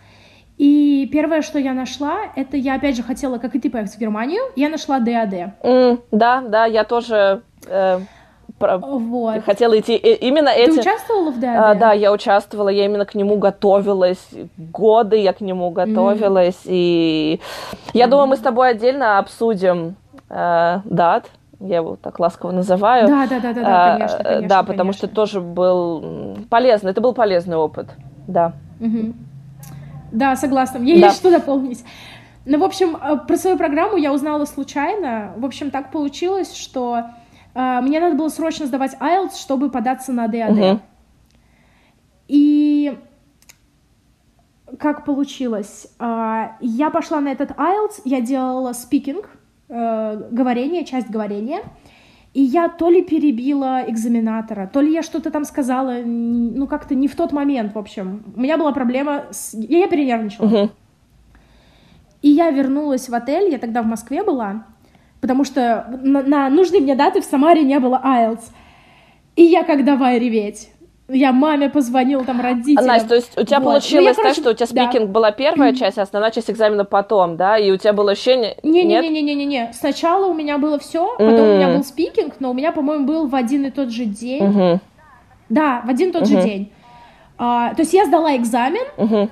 И 0.57 1.09
первое, 1.11 1.41
что 1.41 1.57
я 1.57 1.73
нашла, 1.73 2.17
это 2.35 2.57
я 2.57 2.75
опять 2.75 2.95
же 2.97 3.03
хотела, 3.03 3.37
как 3.37 3.55
и 3.55 3.59
ты, 3.59 3.69
поехать 3.69 3.95
в 3.95 3.99
Германию. 3.99 4.43
Я 4.55 4.69
нашла 4.69 4.99
ДАД. 4.99 5.33
Mm, 5.63 6.01
да, 6.11 6.41
да, 6.41 6.65
я 6.65 6.83
тоже 6.83 7.41
э, 7.67 7.99
вот. 8.59 9.43
хотела 9.43 9.79
идти 9.79 9.95
именно 9.95 10.49
эти... 10.49 10.73
Ты 10.73 10.81
участвовала 10.81 11.31
в 11.31 11.39
ДАД? 11.39 11.57
А, 11.57 11.75
да, 11.75 11.93
я 11.93 12.11
участвовала, 12.11 12.69
я 12.69 12.85
именно 12.85 13.05
к 13.05 13.15
нему 13.15 13.37
готовилась. 13.37 14.29
Годы 14.57 15.17
я 15.17 15.33
к 15.33 15.41
нему 15.41 15.69
готовилась. 15.71 16.65
Mm. 16.65 16.69
И 16.69 17.41
я 17.93 18.07
думаю, 18.07 18.27
мы 18.27 18.37
с 18.37 18.41
тобой 18.41 18.69
отдельно 18.69 19.17
обсудим 19.19 19.95
э, 20.29 20.79
дат, 20.83 21.25
я 21.59 21.77
его 21.77 21.95
так 21.95 22.19
ласково 22.19 22.51
называю. 22.51 23.07
Да, 23.07 23.27
да, 23.27 23.39
да, 23.39 23.53
да, 23.53 23.61
да, 23.61 23.93
конечно, 23.93 24.17
э, 24.17 24.23
конечно. 24.23 24.47
Да, 24.47 24.63
потому 24.63 24.91
конечно. 24.91 25.07
что 25.07 25.15
тоже 25.15 25.41
был 25.41 26.37
полезный, 26.49 26.91
это 26.91 27.01
был 27.01 27.13
полезный 27.13 27.57
опыт, 27.57 27.87
да. 28.31 28.53
Угу. 28.79 29.13
Да, 30.11 30.35
согласна, 30.35 30.79
мне 30.79 30.99
да. 30.99 31.07
есть 31.07 31.17
что 31.17 31.31
дополнить. 31.31 31.83
Ну, 32.45 32.59
в 32.59 32.63
общем, 32.63 32.95
э, 32.95 33.17
про 33.27 33.37
свою 33.37 33.57
программу 33.57 33.97
я 33.97 34.11
узнала 34.13 34.45
случайно. 34.45 35.33
В 35.37 35.45
общем, 35.45 35.71
так 35.71 35.91
получилось, 35.91 36.55
что 36.55 37.03
э, 37.53 37.81
мне 37.81 37.99
надо 37.99 38.15
было 38.15 38.29
срочно 38.29 38.65
сдавать 38.65 38.95
IELTS, 38.99 39.37
чтобы 39.39 39.69
податься 39.69 40.11
на 40.11 40.27
ДАД. 40.27 40.51
Угу. 40.51 40.79
И 42.27 42.97
как 44.79 45.05
получилось? 45.05 45.87
Э, 45.99 46.49
я 46.61 46.89
пошла 46.89 47.19
на 47.19 47.29
этот 47.29 47.51
IELTS, 47.51 48.01
я 48.05 48.21
делала 48.21 48.73
спикинг, 48.73 49.29
э, 49.69 50.27
говорение, 50.31 50.83
часть 50.85 51.09
говорения. 51.09 51.61
И 52.33 52.41
я 52.41 52.69
то 52.69 52.89
ли 52.89 53.01
перебила 53.01 53.83
экзаменатора, 53.85 54.69
то 54.71 54.79
ли 54.79 54.93
я 54.93 55.01
что-то 55.03 55.31
там 55.31 55.43
сказала, 55.43 56.01
ну 56.05 56.65
как-то 56.65 56.95
не 56.95 57.09
в 57.09 57.15
тот 57.15 57.33
момент, 57.33 57.75
в 57.75 57.77
общем. 57.77 58.23
У 58.35 58.39
меня 58.39 58.57
была 58.57 58.71
проблема 58.71 59.25
с... 59.31 59.53
Я 59.53 59.87
перенервничала. 59.89 60.47
Uh-huh. 60.47 60.69
И 62.21 62.29
я 62.29 62.49
вернулась 62.51 63.09
в 63.09 63.13
отель, 63.13 63.51
я 63.51 63.57
тогда 63.57 63.81
в 63.81 63.87
Москве 63.87 64.23
была, 64.23 64.65
потому 65.19 65.43
что 65.43 65.99
на, 66.01 66.23
на 66.23 66.49
нужные 66.49 66.81
мне 66.81 66.95
даты 66.95 67.19
в 67.19 67.25
Самаре 67.25 67.63
не 67.63 67.79
было 67.79 68.01
IELTS. 68.01 68.43
И 69.35 69.43
я 69.43 69.63
как 69.63 69.83
давай 69.83 70.17
реветь. 70.19 70.71
Я 71.13 71.31
маме 71.31 71.69
позвонила, 71.69 72.23
там, 72.23 72.39
родителям. 72.39 72.85
Настя, 72.85 73.09
то 73.09 73.15
есть 73.15 73.37
у 73.37 73.43
тебя 73.43 73.59
вот. 73.59 73.65
Ну, 73.65 73.71
получилось 73.71 74.05
я, 74.05 74.13
короче, 74.13 74.35
так, 74.35 74.43
что 74.43 74.49
у 74.51 74.53
тебя 74.53 74.67
спикинг 74.67 75.07
да. 75.07 75.11
была 75.11 75.31
первая 75.31 75.73
часть, 75.73 75.97
а 75.97 76.03
основная 76.03 76.31
часть 76.31 76.49
экзамена 76.49 76.85
потом, 76.85 77.37
да? 77.37 77.57
И 77.57 77.69
у 77.71 77.77
тебя 77.77 77.93
было 77.93 78.11
ощущение... 78.11 78.57
Не-не-не-не-не-не. 78.63 79.73
Сначала 79.73 80.25
у 80.27 80.33
меня 80.33 80.57
было 80.57 80.79
все, 80.79 81.11
потом 81.17 81.33
mm. 81.33 81.53
у 81.53 81.55
меня 81.57 81.73
был 81.73 81.83
спикинг, 81.83 82.35
но 82.39 82.51
у 82.51 82.53
меня, 82.53 82.71
по-моему, 82.71 83.05
был 83.05 83.27
в 83.27 83.35
один 83.35 83.65
и 83.65 83.71
тот 83.71 83.89
же 83.89 84.05
день. 84.05 84.43
Mm-hmm. 84.43 84.79
Да, 85.49 85.81
в 85.85 85.89
один 85.89 86.09
и 86.09 86.11
тот 86.13 86.23
mm-hmm. 86.23 86.25
же 86.27 86.41
день. 86.41 86.71
А, 87.37 87.73
то 87.73 87.81
есть 87.81 87.93
я 87.93 88.05
сдала 88.05 88.35
экзамен, 88.37 88.85
mm-hmm 88.97 89.29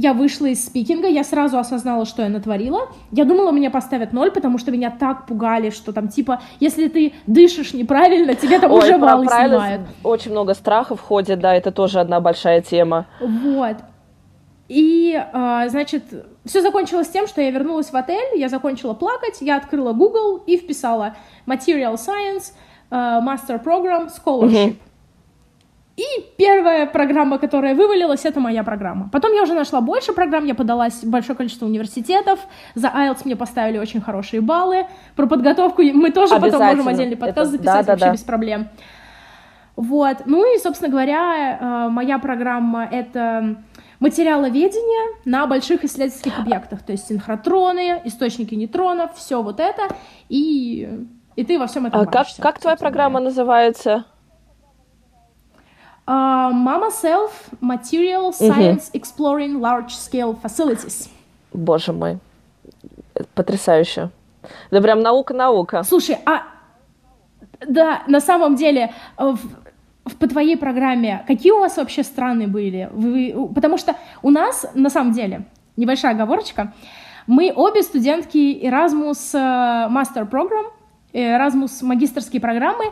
я 0.00 0.14
вышла 0.14 0.46
из 0.46 0.64
спикинга, 0.64 1.08
я 1.08 1.22
сразу 1.22 1.58
осознала, 1.58 2.06
что 2.06 2.22
я 2.22 2.30
натворила. 2.30 2.88
Я 3.12 3.26
думала, 3.26 3.52
меня 3.52 3.70
поставят 3.70 4.14
ноль, 4.14 4.30
потому 4.30 4.56
что 4.56 4.70
меня 4.70 4.90
так 4.90 5.26
пугали, 5.26 5.68
что 5.68 5.92
там, 5.92 6.08
типа, 6.08 6.40
если 6.58 6.88
ты 6.88 7.12
дышишь 7.26 7.74
неправильно, 7.74 8.34
тебе 8.34 8.58
там 8.58 8.72
Ой, 8.72 8.78
уже 8.78 8.96
баллы 8.96 9.26
снимают. 9.26 9.82
Очень 10.02 10.30
много 10.30 10.54
страха 10.54 10.96
входит, 10.96 11.40
да, 11.40 11.54
это 11.54 11.70
тоже 11.70 12.00
одна 12.00 12.18
большая 12.20 12.62
тема. 12.62 13.06
Вот. 13.20 13.76
И, 14.68 15.20
э, 15.20 15.68
значит, 15.68 16.04
все 16.46 16.62
закончилось 16.62 17.08
тем, 17.08 17.26
что 17.26 17.42
я 17.42 17.50
вернулась 17.50 17.90
в 17.90 17.96
отель, 17.96 18.38
я 18.38 18.48
закончила 18.48 18.94
плакать, 18.94 19.38
я 19.40 19.58
открыла 19.58 19.92
Google 19.92 20.38
и 20.46 20.56
вписала 20.56 21.14
Material 21.46 21.96
Science, 21.96 22.52
э, 22.90 22.94
Master 22.94 23.62
Program, 23.62 24.08
Scholarship. 24.08 24.68
Угу. 24.68 24.76
И 25.96 26.04
первая 26.38 26.86
программа, 26.86 27.38
которая 27.38 27.74
вывалилась, 27.74 28.24
это 28.24 28.40
моя 28.40 28.64
программа. 28.64 29.08
Потом 29.10 29.32
я 29.32 29.42
уже 29.42 29.54
нашла 29.54 29.80
больше 29.80 30.12
программ, 30.12 30.46
я 30.46 30.54
подалась 30.54 31.02
в 31.02 31.10
большое 31.10 31.36
количество 31.36 31.66
университетов. 31.66 32.38
За 32.74 32.88
IELTS 32.88 33.22
мне 33.24 33.36
поставили 33.36 33.78
очень 33.78 34.00
хорошие 34.00 34.40
баллы. 34.40 34.86
Про 35.16 35.26
подготовку 35.26 35.82
мы 35.82 36.10
тоже 36.10 36.40
потом 36.40 36.62
можем 36.62 36.88
отдельный 36.88 37.16
подкаст 37.16 37.50
это... 37.52 37.58
записать 37.58 37.86
да, 37.86 37.92
вообще 37.92 38.06
да. 38.06 38.12
без 38.12 38.22
проблем. 38.22 38.68
Вот. 39.76 40.18
Ну 40.26 40.54
и, 40.54 40.58
собственно 40.58 40.90
говоря, 40.90 41.58
э, 41.60 41.88
моя 41.90 42.18
программа— 42.18 42.84
это 42.90 43.56
материаловедение 43.98 45.18
на 45.24 45.46
больших 45.46 45.84
исследовательских 45.84 46.38
объектах, 46.38 46.82
то 46.82 46.92
есть 46.92 47.08
синхротроны, 47.08 48.00
источники 48.04 48.54
нейтронов, 48.54 49.14
все 49.14 49.42
вот 49.42 49.60
это, 49.60 49.82
и, 50.28 51.06
и 51.36 51.44
ты 51.44 51.58
во 51.58 51.66
всем 51.66 51.86
этом 51.86 52.00
а 52.00 52.06
как, 52.06 52.26
как 52.38 52.58
твоя 52.58 52.76
программа 52.76 53.20
говоря. 53.20 53.24
называется? 53.26 54.06
Uh, 56.10 56.52
Mama 56.52 56.90
Self 56.90 57.30
Material 57.60 58.32
Science 58.32 58.88
угу. 58.88 58.98
Exploring 58.98 59.60
Large 59.60 59.90
Scale 59.90 60.36
Facilities. 60.42 61.08
Боже 61.52 61.92
мой, 61.92 62.18
потрясающе. 63.36 64.10
Да 64.72 64.80
прям 64.80 65.02
наука-наука. 65.02 65.84
Слушай, 65.84 66.18
а 66.26 66.42
да, 67.64 68.02
на 68.08 68.20
самом 68.20 68.56
деле, 68.56 68.92
в, 69.16 69.38
в, 70.04 70.16
по 70.16 70.26
твоей 70.26 70.56
программе, 70.56 71.22
какие 71.28 71.52
у 71.52 71.60
вас 71.60 71.76
вообще 71.76 72.02
страны 72.02 72.48
были? 72.48 72.88
Вы, 72.92 73.48
потому 73.54 73.78
что 73.78 73.94
у 74.22 74.30
нас, 74.30 74.66
на 74.74 74.90
самом 74.90 75.12
деле, 75.12 75.44
небольшая 75.76 76.14
оговорочка, 76.14 76.72
мы 77.28 77.52
обе 77.54 77.84
студентки 77.84 78.60
Erasmus 78.64 79.30
э, 79.34 79.88
Master 79.92 80.28
Program, 80.28 80.72
Erasmus 81.12 81.84
магистрские 81.84 82.40
программы. 82.40 82.86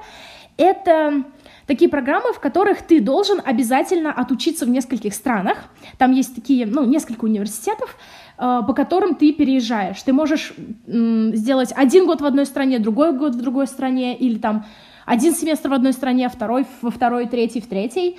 Это 0.57 1.25
такие 1.69 1.91
программы, 1.91 2.33
в 2.33 2.41
которых 2.41 2.83
ты 2.83 3.01
должен 3.01 3.41
обязательно 3.45 4.11
отучиться 4.11 4.65
в 4.65 4.71
нескольких 4.71 5.15
странах. 5.15 5.59
Там 5.99 6.13
есть 6.13 6.35
такие, 6.35 6.67
ну, 6.67 6.85
несколько 6.85 7.27
университетов, 7.27 7.97
э, 8.39 8.63
по 8.67 8.73
которым 8.73 9.15
ты 9.15 9.33
переезжаешь. 9.33 10.03
Ты 10.03 10.13
можешь 10.13 10.55
сделать 10.87 11.73
один 11.77 12.07
год 12.07 12.23
в 12.23 12.25
одной 12.25 12.47
стране, 12.47 12.79
другой 12.79 13.13
год 13.13 13.35
в 13.35 13.39
другой 13.39 13.67
стране, 13.67 14.17
или 14.17 14.39
там 14.39 14.65
один 15.05 15.35
семестр 15.35 15.69
в 15.69 15.73
одной 15.75 15.93
стране, 15.93 16.29
второй 16.29 16.67
во 16.83 16.91
второй, 16.91 17.27
третий 17.29 17.61
в 17.61 17.67
третьей. 17.67 18.19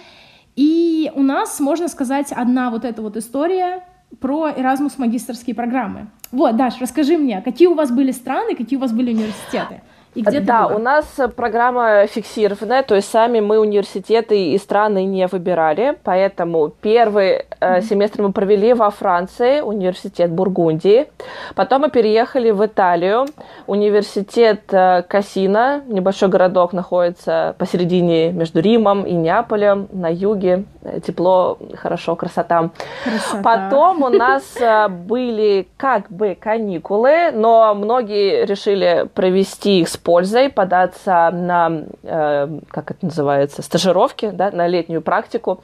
И 0.55 1.11
у 1.15 1.23
нас, 1.23 1.59
можно 1.59 1.87
сказать, 1.87 2.31
одна 2.31 2.69
вот 2.69 2.85
эта 2.85 3.01
вот 3.01 3.17
история 3.17 3.83
про 4.19 4.49
Erasmus 4.49 4.93
магистрские 4.97 5.55
программы. 5.55 6.07
Вот, 6.31 6.55
Даш, 6.55 6.79
расскажи 6.79 7.17
мне, 7.17 7.41
какие 7.41 7.67
у 7.67 7.73
вас 7.73 7.91
были 7.91 8.11
страны, 8.11 8.55
какие 8.55 8.77
у 8.77 8.81
вас 8.81 8.91
были 8.91 9.11
университеты? 9.11 9.81
И 10.15 10.21
где 10.21 10.39
да, 10.39 10.65
у 10.65 10.79
нас 10.79 11.05
программа 11.35 12.07
фиксированная, 12.07 12.81
то 12.81 12.95
есть 12.95 13.09
сами 13.09 13.41
мы 13.41 13.59
университеты 13.59 14.53
и 14.53 14.57
страны 14.57 15.05
не 15.05 15.27
выбирали, 15.27 15.97
поэтому 16.03 16.69
первый 16.81 17.45
mm-hmm. 17.59 17.81
семестр 17.81 18.23
мы 18.23 18.31
провели 18.31 18.73
во 18.73 18.89
Франции, 18.89 19.61
университет 19.61 20.31
Бургундии, 20.31 21.07
потом 21.53 21.81
мы 21.81 21.91
переехали 21.91 22.49
в 22.49 22.65
Италию, 22.65 23.27
университет 23.67 24.61
э, 24.71 25.03
Кассина, 25.07 25.83
небольшой 25.87 26.29
городок 26.29 26.73
находится 26.73 27.55
посередине 27.59 28.31
между 28.31 28.61
Римом 28.61 29.03
и 29.03 29.13
Неаполем, 29.13 29.89
на 29.91 30.11
юге, 30.11 30.63
э, 30.81 31.01
тепло, 31.05 31.59
хорошо, 31.75 32.15
красота. 32.15 32.71
красота. 33.03 33.43
Потом 33.43 34.01
у 34.01 34.09
нас 34.09 34.57
были 34.89 35.67
как 35.77 36.09
бы 36.09 36.35
каникулы, 36.39 37.29
но 37.31 37.75
многие 37.75 38.45
решили 38.45 39.07
провести 39.13 39.81
их 39.81 39.89
с 39.89 39.98
пользой, 39.99 40.49
податься 40.49 41.29
на, 41.31 41.83
э, 42.03 42.59
как 42.69 42.91
это 42.91 43.05
называется, 43.05 43.61
стажировки, 43.61 44.31
да, 44.31 44.51
на 44.51 44.67
летнюю 44.67 45.01
практику. 45.01 45.63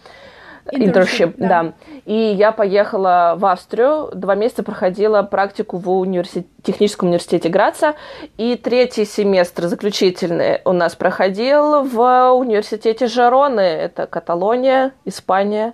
Internship, 0.72 1.36
да. 1.38 1.48
да. 1.48 1.74
И 2.06 2.14
я 2.14 2.52
поехала 2.52 3.36
в 3.38 3.46
Австрию, 3.46 4.10
два 4.14 4.36
месяца 4.36 4.64
проходила 4.64 5.22
практику 5.24 5.78
в 5.78 5.90
университете, 5.92 6.48
техническом 6.64 7.10
университете 7.10 7.50
Граца, 7.50 7.94
и 8.38 8.56
третий 8.56 9.06
семестр 9.06 9.68
заключительный 9.68 10.62
у 10.66 10.74
нас 10.74 10.96
проходил 10.96 11.84
в 11.84 12.32
университете 12.34 13.06
Жароны, 13.06 13.60
это 13.60 14.08
Каталония, 14.08 14.94
Испания. 15.06 15.74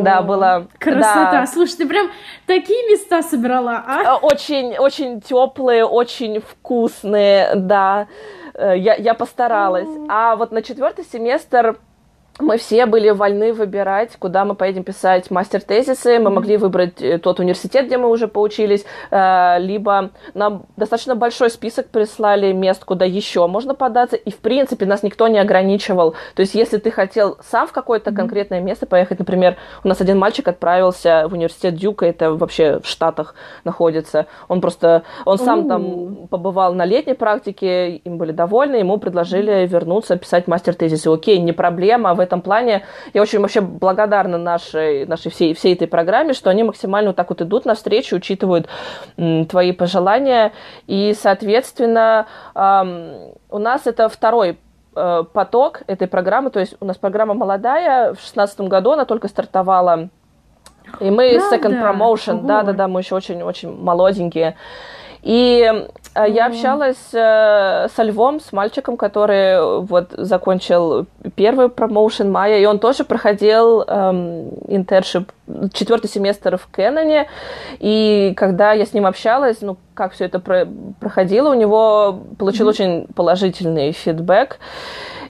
Да, 0.00 0.22
было... 0.22 0.68
Красота! 0.78 1.46
Слушай, 1.46 1.78
ты 1.78 1.88
прям 1.88 2.08
такие 2.46 2.90
места 2.90 3.22
собрала, 3.22 3.82
а? 3.86 4.16
Очень, 4.16 4.76
очень 4.78 5.20
теплые, 5.20 5.84
очень 5.84 6.40
вкусные, 6.40 7.54
да. 7.54 8.06
Э, 8.54 8.74
я, 8.76 8.94
я 8.94 9.14
постаралась. 9.14 9.88
А 10.08 10.36
вот 10.36 10.52
на 10.52 10.62
четвертый 10.62 11.04
семестр 11.04 11.78
мы 12.40 12.58
все 12.58 12.86
были 12.86 13.10
вольны 13.10 13.52
выбирать, 13.52 14.16
куда 14.18 14.44
мы 14.44 14.56
поедем 14.56 14.82
писать 14.82 15.30
мастер-тезисы. 15.30 16.18
Мы 16.18 16.30
могли 16.30 16.56
выбрать 16.56 17.00
э, 17.00 17.18
тот 17.18 17.38
университет, 17.38 17.86
где 17.86 17.96
мы 17.96 18.08
уже 18.08 18.26
поучились, 18.26 18.84
э, 19.12 19.58
либо 19.60 20.10
нам 20.34 20.64
достаточно 20.76 21.14
большой 21.14 21.50
список 21.50 21.90
прислали 21.90 22.52
мест, 22.52 22.84
куда 22.84 23.04
еще 23.04 23.46
можно 23.46 23.74
податься. 23.74 24.16
И, 24.16 24.32
в 24.32 24.38
принципе, 24.38 24.84
нас 24.84 25.04
никто 25.04 25.28
не 25.28 25.38
ограничивал. 25.38 26.14
То 26.34 26.40
есть, 26.42 26.56
если 26.56 26.78
ты 26.78 26.90
хотел 26.90 27.38
сам 27.48 27.68
в 27.68 27.72
какое-то 27.72 28.10
конкретное 28.10 28.60
место 28.60 28.86
поехать, 28.86 29.20
например, 29.20 29.56
у 29.84 29.88
нас 29.88 30.00
один 30.00 30.18
мальчик 30.18 30.48
отправился 30.48 31.26
в 31.28 31.34
университет 31.34 31.76
Дюка, 31.76 32.06
это 32.06 32.32
вообще 32.32 32.80
в 32.80 32.86
Штатах 32.86 33.36
находится. 33.62 34.26
Он 34.48 34.60
просто, 34.60 35.04
он 35.24 35.38
сам 35.38 35.68
там 35.68 36.26
побывал 36.26 36.74
на 36.74 36.84
летней 36.84 37.14
практике, 37.14 37.96
им 37.96 38.18
были 38.18 38.32
довольны, 38.32 38.76
ему 38.76 38.98
предложили 38.98 39.66
вернуться, 39.66 40.16
писать 40.16 40.48
мастер-тезисы. 40.48 41.08
Окей, 41.08 41.38
не 41.38 41.52
проблема, 41.52 42.14
в 42.14 42.23
этом 42.24 42.40
плане 42.40 42.84
я 43.12 43.22
очень 43.22 43.40
вообще 43.40 43.60
благодарна 43.60 44.38
нашей, 44.38 45.06
нашей 45.06 45.30
всей, 45.30 45.54
всей 45.54 45.74
этой 45.74 45.86
программе, 45.86 46.32
что 46.32 46.50
они 46.50 46.62
максимально 46.64 47.10
вот 47.10 47.16
так 47.16 47.28
вот 47.30 47.42
идут 47.42 47.64
навстречу, 47.64 48.16
учитывают 48.16 48.68
м, 49.16 49.46
твои 49.46 49.72
пожелания. 49.72 50.52
И, 50.86 51.14
соответственно, 51.18 52.26
эм, 52.54 53.34
у 53.50 53.58
нас 53.58 53.86
это 53.86 54.08
второй 54.08 54.58
э, 54.96 55.24
поток 55.32 55.82
этой 55.86 56.08
программы. 56.08 56.50
То 56.50 56.60
есть 56.60 56.76
у 56.80 56.84
нас 56.84 56.96
программа 56.96 57.34
молодая. 57.34 58.10
В 58.14 58.16
2016 58.16 58.60
году 58.62 58.92
она 58.92 59.04
только 59.04 59.28
стартовала. 59.28 60.08
И 61.00 61.10
мы 61.10 61.38
Правда? 61.38 61.56
second 61.56 61.82
promotion, 61.82 62.42
да-да-да, 62.42 62.88
мы 62.88 63.00
еще 63.00 63.14
очень-очень 63.14 63.74
молоденькие. 63.74 64.56
И 65.24 65.72
э, 66.14 66.26
я 66.28 66.46
общалась 66.46 66.98
э, 67.12 67.88
со 67.96 68.02
Львом, 68.02 68.40
с 68.40 68.52
мальчиком, 68.52 68.98
который 68.98 69.80
вот 69.80 70.10
закончил 70.12 71.06
первый 71.34 71.70
промоушен 71.70 72.30
мая, 72.30 72.58
и 72.58 72.66
он 72.66 72.78
тоже 72.78 73.04
проходил 73.04 73.82
эм, 73.82 74.50
интершип 74.68 75.32
четвертый 75.72 76.10
семестр 76.10 76.58
в 76.58 76.66
Кэноне, 76.66 77.28
и 77.78 78.34
когда 78.36 78.72
я 78.72 78.84
с 78.84 78.92
ним 78.92 79.06
общалась, 79.06 79.62
ну, 79.62 79.78
как 79.94 80.12
все 80.12 80.26
это 80.26 80.40
про 80.40 80.66
проходило, 81.00 81.48
у 81.48 81.54
него 81.54 82.20
получил 82.38 82.66
mm-hmm. 82.66 82.70
очень 82.70 83.06
положительный 83.14 83.92
фидбэк, 83.92 84.58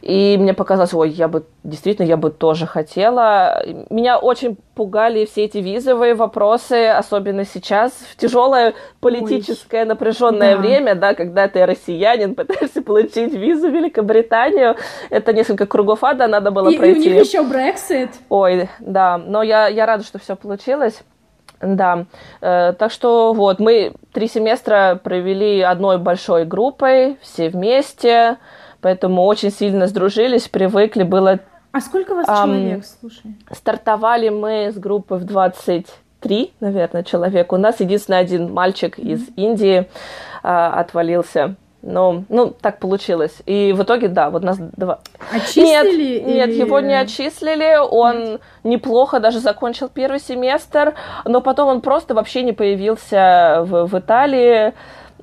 и 0.04 0.36
мне 0.38 0.52
показалось, 0.52 0.92
ой, 0.92 1.08
я 1.08 1.28
бы, 1.28 1.46
действительно, 1.62 2.04
я 2.06 2.18
бы 2.18 2.30
тоже 2.30 2.66
хотела. 2.66 3.64
Меня 3.88 4.18
очень 4.18 4.58
пугали 4.74 5.24
все 5.24 5.44
эти 5.44 5.56
визовые 5.56 6.14
вопросы, 6.14 6.88
особенно 6.88 7.46
сейчас, 7.46 7.92
в 8.10 8.16
тяжелое 8.18 8.74
политическое 9.00 9.80
ой. 9.80 9.86
напряженное 9.86 10.56
да. 10.56 10.60
время, 10.60 10.94
да, 10.94 11.14
когда 11.14 11.48
ты 11.48 11.64
россиянин, 11.64 12.34
пытаешься 12.36 12.82
получить 12.82 13.32
визу 13.32 13.70
в 13.70 13.72
Великобританию. 13.72 14.76
Это 15.08 15.32
несколько 15.32 15.64
кругов 15.64 16.04
ада 16.04 16.26
надо 16.26 16.50
было 16.50 16.68
и, 16.68 16.76
пройти. 16.76 17.08
И 17.08 17.12
у 17.12 17.14
них 17.14 17.24
еще 17.24 17.42
Брексит. 17.42 18.10
Ой, 18.28 18.68
да, 18.80 19.16
но 19.16 19.42
я, 19.42 19.68
я 19.68 19.86
рада, 19.86 20.04
что 20.04 20.18
все 20.18 20.36
получилось. 20.36 21.02
Да, 21.62 22.04
э, 22.42 22.74
так 22.78 22.90
что 22.90 23.32
вот, 23.32 23.58
мы 23.58 23.94
три 24.12 24.28
семестра 24.28 25.00
провели 25.02 25.62
одной 25.62 25.96
большой 25.96 26.44
группой, 26.44 27.16
все 27.22 27.48
вместе, 27.48 28.36
поэтому 28.84 29.24
очень 29.24 29.50
сильно 29.50 29.86
сдружились, 29.86 30.46
привыкли, 30.46 31.04
было... 31.04 31.40
А 31.72 31.80
сколько 31.80 32.14
вас 32.14 32.28
эм, 32.28 32.34
человек, 32.34 32.84
слушай? 33.00 33.34
Стартовали 33.50 34.28
мы 34.28 34.70
с 34.70 34.74
группы 34.74 35.14
в 35.14 35.24
23, 35.24 36.52
наверное, 36.60 37.02
человек. 37.02 37.54
У 37.54 37.56
нас 37.56 37.80
единственный 37.80 38.18
один 38.18 38.52
мальчик 38.52 38.98
mm-hmm. 38.98 39.10
из 39.10 39.28
Индии 39.36 39.78
э, 39.78 39.86
отвалился. 40.42 41.56
Ну, 41.80 42.26
ну, 42.28 42.50
так 42.50 42.78
получилось. 42.78 43.38
И 43.46 43.72
в 43.74 43.82
итоге, 43.82 44.08
да, 44.08 44.28
вот 44.28 44.42
нас 44.42 44.58
два... 44.58 44.98
Отчислили? 45.32 45.64
Нет, 45.64 45.86
или... 45.86 46.20
нет, 46.20 46.50
его 46.50 46.80
не 46.80 47.00
отчислили. 47.00 47.78
Он 47.90 48.32
нет. 48.32 48.40
неплохо 48.64 49.18
даже 49.18 49.40
закончил 49.40 49.88
первый 49.88 50.20
семестр, 50.20 50.92
но 51.24 51.40
потом 51.40 51.68
он 51.68 51.80
просто 51.80 52.12
вообще 52.12 52.42
не 52.42 52.52
появился 52.52 53.64
в, 53.66 53.86
в 53.86 53.98
Италии. 53.98 54.74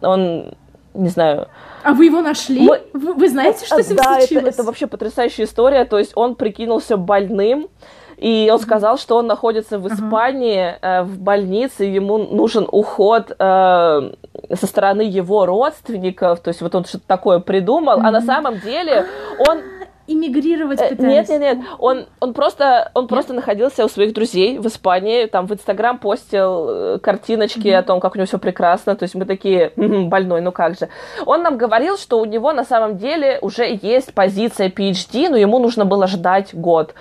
Он, 0.02 0.56
не 0.94 1.10
знаю... 1.10 1.48
А 1.84 1.94
вы 1.94 2.06
его 2.06 2.22
нашли? 2.22 2.62
Мы... 2.62 2.82
Вы, 2.94 3.14
вы 3.14 3.30
знаете, 3.30 3.66
что 3.66 3.82
с 3.82 3.88
ним 3.88 3.98
да, 3.98 4.20
случилось? 4.20 4.30
Да, 4.30 4.40
это, 4.40 4.50
это 4.50 4.64
вообще 4.64 4.88
потрясающая 4.88 5.46
история. 5.46 5.86
То 5.86 5.98
есть 5.98 6.12
он 6.16 6.36
прикинулся 6.36 6.98
больным, 6.98 7.70
и 8.18 8.50
он 8.54 8.60
сказал, 8.60 9.00
что 9.00 9.18
он 9.18 9.26
находится 9.26 9.80
в 9.80 9.88
Испании, 9.88 10.76
э, 10.80 11.02
в 11.02 11.20
больнице, 11.20 11.86
ему 11.86 12.20
нужен 12.20 12.68
уход 12.72 13.32
э, 13.32 13.36
со 13.36 14.68
стороны 14.68 15.02
его 15.02 15.48
родственников. 15.48 16.40
То 16.42 16.50
есть 16.50 16.62
вот 16.62 16.76
он 16.76 16.86
что-то 16.86 17.06
такое 17.08 17.40
придумал, 17.40 18.00
а 18.00 18.12
на 18.12 18.22
самом 18.22 18.60
деле 18.60 19.08
он 19.40 19.62
иммигрировать 20.08 20.80
пытались. 20.80 21.00
Нет, 21.00 21.30
нет, 21.30 21.42
нет. 21.42 21.58
Он, 21.80 22.06
он 22.20 22.34
просто, 22.34 22.92
он 22.94 23.04
нет? 23.04 23.10
просто 23.10 23.34
находился 23.34 23.86
у 23.86 23.88
своих 23.88 24.14
друзей 24.14 24.58
в 24.58 24.68
Испании, 24.68 25.26
там 25.26 25.48
в 25.48 25.54
Инстаграм 25.54 25.98
постил 25.98 26.70
э, 26.70 27.00
картиночки 27.00 27.68
mm-hmm. 27.68 27.78
о 27.78 27.84
том, 27.84 28.00
как 28.00 28.16
у 28.16 28.18
него 28.18 28.26
все 28.26 28.40
прекрасно. 28.40 28.96
То 28.96 29.04
есть 29.04 29.16
мы 29.16 29.26
такие, 29.26 29.72
м-м, 29.76 30.10
больной, 30.10 30.42
ну 30.42 30.52
как 30.52 30.78
же. 30.78 30.90
Он 31.26 31.44
нам 31.44 31.58
говорил, 31.58 31.98
что 31.98 32.20
у 32.20 32.26
него 32.26 32.54
на 32.54 32.64
самом 32.64 32.98
деле 32.98 33.40
уже 33.42 33.78
есть 33.82 34.14
позиция 34.14 34.70
PhD, 34.70 35.30
но 35.30 35.38
ему 35.38 35.60
нужно 35.60 35.86
было 35.86 36.08
ждать 36.08 36.54
год. 36.54 36.94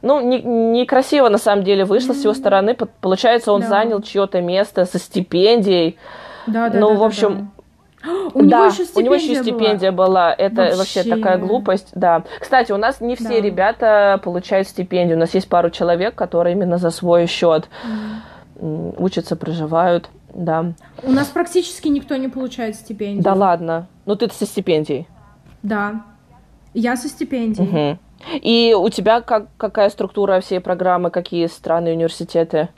Ну, 0.00 0.20
некрасиво 0.20 1.26
не 1.26 1.32
на 1.32 1.38
самом 1.38 1.64
деле 1.64 1.84
вышло 1.84 2.12
mm-hmm. 2.12 2.20
с 2.20 2.24
его 2.24 2.34
стороны. 2.34 2.76
Получается, 3.00 3.52
он 3.52 3.62
да. 3.62 3.68
занял 3.68 4.00
чье-то 4.00 4.40
место 4.40 4.84
со 4.84 4.98
стипендией. 4.98 5.98
Да, 6.46 6.70
да, 6.70 6.78
ну, 6.78 6.90
да, 6.90 6.94
в 6.94 7.02
общем, 7.02 7.28
да, 7.28 7.40
да. 7.40 7.57
У 8.34 8.40
него 8.40 8.50
да, 8.50 8.66
еще 8.66 8.84
стипендия 8.84 8.96
у 8.96 9.04
него 9.04 9.14
еще 9.14 9.42
стипендия 9.42 9.92
была. 9.92 10.06
была. 10.06 10.34
Это 10.36 10.62
вообще. 10.62 10.76
вообще 10.76 11.02
такая 11.04 11.38
глупость, 11.38 11.88
да. 11.94 12.24
Кстати, 12.40 12.72
у 12.72 12.76
нас 12.76 13.00
не 13.00 13.16
все 13.16 13.28
да. 13.28 13.40
ребята 13.40 14.20
получают 14.22 14.68
стипендию. 14.68 15.16
У 15.16 15.20
нас 15.20 15.34
есть 15.34 15.48
пару 15.48 15.70
человек, 15.70 16.14
которые 16.14 16.54
именно 16.54 16.78
за 16.78 16.90
свой 16.90 17.26
счет 17.26 17.68
mm. 18.60 18.94
учатся, 18.98 19.36
проживают, 19.36 20.08
да. 20.34 20.72
У 21.02 21.10
нас 21.10 21.28
практически 21.28 21.88
никто 21.88 22.16
не 22.16 22.28
получает 22.28 22.76
стипендию. 22.76 23.22
Да 23.22 23.34
ладно. 23.34 23.86
Ну 24.06 24.16
ты 24.16 24.28
со 24.30 24.46
стипендией. 24.46 25.06
Да. 25.62 26.04
Я 26.74 26.96
со 26.96 27.08
стипендией. 27.08 27.68
Угу. 27.68 27.98
И 28.42 28.74
у 28.78 28.88
тебя 28.88 29.20
как, 29.20 29.46
какая 29.56 29.88
структура 29.90 30.40
всей 30.40 30.60
программы, 30.60 31.10
какие 31.10 31.46
страны, 31.46 31.92
университеты? 31.92 32.68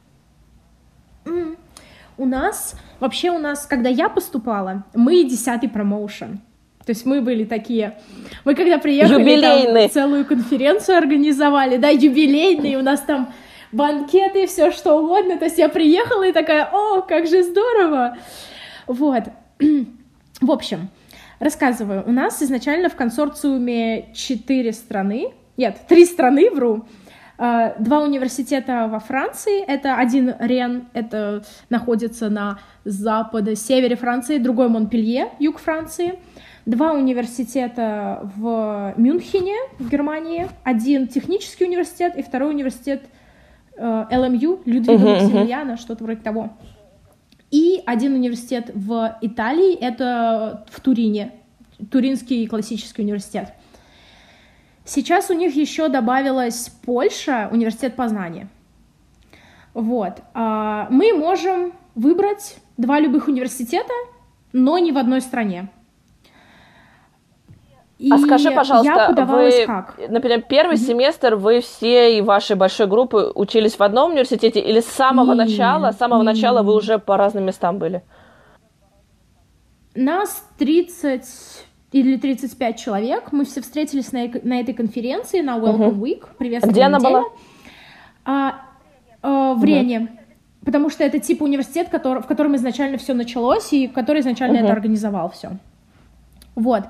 У 2.21 2.27
нас 2.27 2.77
Вообще 3.01 3.31
у 3.31 3.39
нас, 3.39 3.65
когда 3.65 3.89
я 3.89 4.11
поступала, 4.11 4.85
мы 4.95 5.25
десятый 5.25 5.71
промоушен. 5.71 6.41
То 6.85 6.91
есть 6.93 7.07
мы 7.07 7.23
были 7.23 7.45
такие... 7.45 7.99
Мы 8.45 8.55
когда 8.55 8.79
приехали, 8.79 9.41
там 9.41 9.91
целую 9.91 10.27
конференцию 10.27 10.99
организовали, 10.99 11.79
да, 11.79 11.89
юбилейные, 11.89 12.77
у 12.79 12.83
нас 12.83 13.01
там 13.01 13.33
банкеты, 13.73 14.47
все 14.47 14.71
что 14.71 15.01
угодно. 15.01 15.39
То 15.39 15.47
есть 15.47 15.57
я 15.57 15.71
приехала 15.71 16.29
и 16.29 16.33
такая, 16.33 16.69
о, 16.71 17.01
как 17.01 17.27
же 17.27 17.43
здорово! 17.43 18.19
Вот. 18.87 19.25
В 20.41 20.51
общем, 20.51 20.91
рассказываю. 21.39 22.05
У 22.07 22.13
нас 22.13 22.43
изначально 22.43 22.91
в 22.91 22.97
консорциуме 22.97 24.13
четыре 24.15 24.73
страны, 24.73 25.33
нет, 25.57 25.79
три 25.89 26.05
страны, 26.05 26.51
вру, 26.51 26.85
два 27.41 28.03
университета 28.03 28.87
во 28.87 28.99
Франции. 28.99 29.65
Это 29.65 29.97
один 29.97 30.35
Рен, 30.39 30.89
это 30.93 31.43
находится 31.71 32.29
на 32.29 32.59
западе, 32.85 33.57
севере 33.57 33.97
Франции, 33.97 34.37
другой 34.37 34.69
Монпелье, 34.69 35.31
юг 35.39 35.59
Франции. 35.59 36.19
два 36.67 36.93
университета 36.93 38.31
в 38.37 38.95
Мюнхене, 38.97 39.57
в 39.79 39.89
Германии, 39.89 40.49
один 40.65 41.09
технический 41.09 41.65
университет 41.65 42.17
и 42.17 42.23
второй 42.23 42.51
университет 42.51 43.03
э, 43.77 44.07
ЛМЮ, 44.11 44.61
Людвига 44.67 45.03
uh-huh, 45.03 45.21
Максимилиана, 45.23 45.73
uh-huh. 45.73 45.81
что-то 45.81 46.05
вроде 46.05 46.21
того. 46.21 46.51
И 47.51 47.83
один 47.87 48.15
университет 48.15 48.71
в 48.75 49.17
Италии, 49.23 49.75
это 49.75 50.65
в 50.71 50.81
Турине, 50.81 51.33
Туринский 51.91 52.47
классический 52.47 53.03
университет. 53.03 53.55
Сейчас 54.93 55.31
у 55.31 55.35
них 55.35 55.55
еще 55.55 55.87
добавилась 55.87 56.69
Польша, 56.85 57.49
университет 57.53 57.95
Познания. 57.95 58.49
Вот. 59.73 60.15
А, 60.35 60.89
мы 60.91 61.13
можем 61.13 61.75
выбрать 61.95 62.57
два 62.77 62.99
любых 62.99 63.29
университета, 63.29 63.93
но 64.53 64.79
не 64.79 64.91
в 64.91 64.99
одной 64.99 65.21
стране. 65.21 65.69
И 68.01 68.11
а 68.11 68.19
скажи, 68.19 68.51
пожалуйста, 68.51 69.15
вы, 69.29 69.65
как? 69.65 69.95
например, 70.09 70.43
первый 70.43 70.75
mm-hmm. 70.75 70.89
семестр 70.89 71.37
вы 71.37 71.61
всей 71.61 72.21
вашей 72.21 72.57
большой 72.57 72.89
группы 72.89 73.31
учились 73.33 73.79
в 73.79 73.83
одном 73.85 74.11
университете 74.11 74.59
или 74.59 74.81
с 74.81 74.87
самого 74.87 75.35
mm-hmm. 75.35 75.37
начала, 75.37 75.93
с 75.93 75.99
самого 75.99 76.23
mm-hmm. 76.23 76.25
начала 76.25 76.63
вы 76.65 76.75
уже 76.75 76.99
по 76.99 77.17
разным 77.17 77.45
местам 77.45 77.79
были? 77.79 78.03
Нас 79.95 80.45
30 80.59 81.23
или 81.93 82.17
35 82.17 82.79
человек. 82.79 83.33
Мы 83.33 83.45
все 83.45 83.61
встретились 83.61 84.13
на, 84.13 84.31
на 84.43 84.61
этой 84.61 84.75
конференции, 84.75 85.41
на 85.41 85.59
Welcome 85.59 85.95
uh-huh. 85.95 86.01
Week. 86.01 86.25
Приветствие 86.39 86.73
Где 86.73 86.83
она 86.83 87.01
была? 87.01 87.25
А, 88.25 88.63
а, 89.23 89.55
в 89.55 89.63
uh-huh. 89.63 89.67
Рене. 89.67 90.09
Потому 90.65 90.91
что 90.91 91.05
это 91.05 91.19
типа 91.19 91.45
университет, 91.45 91.89
который, 91.89 92.23
в 92.23 92.27
котором 92.27 92.55
изначально 92.57 92.99
все 92.99 93.15
началось, 93.15 93.73
и 93.73 93.89
который 93.89 94.21
изначально 94.21 94.59
uh-huh. 94.59 94.65
это 94.65 94.73
организовал 94.73 95.31
все. 95.31 95.53
Вот. 96.55 96.85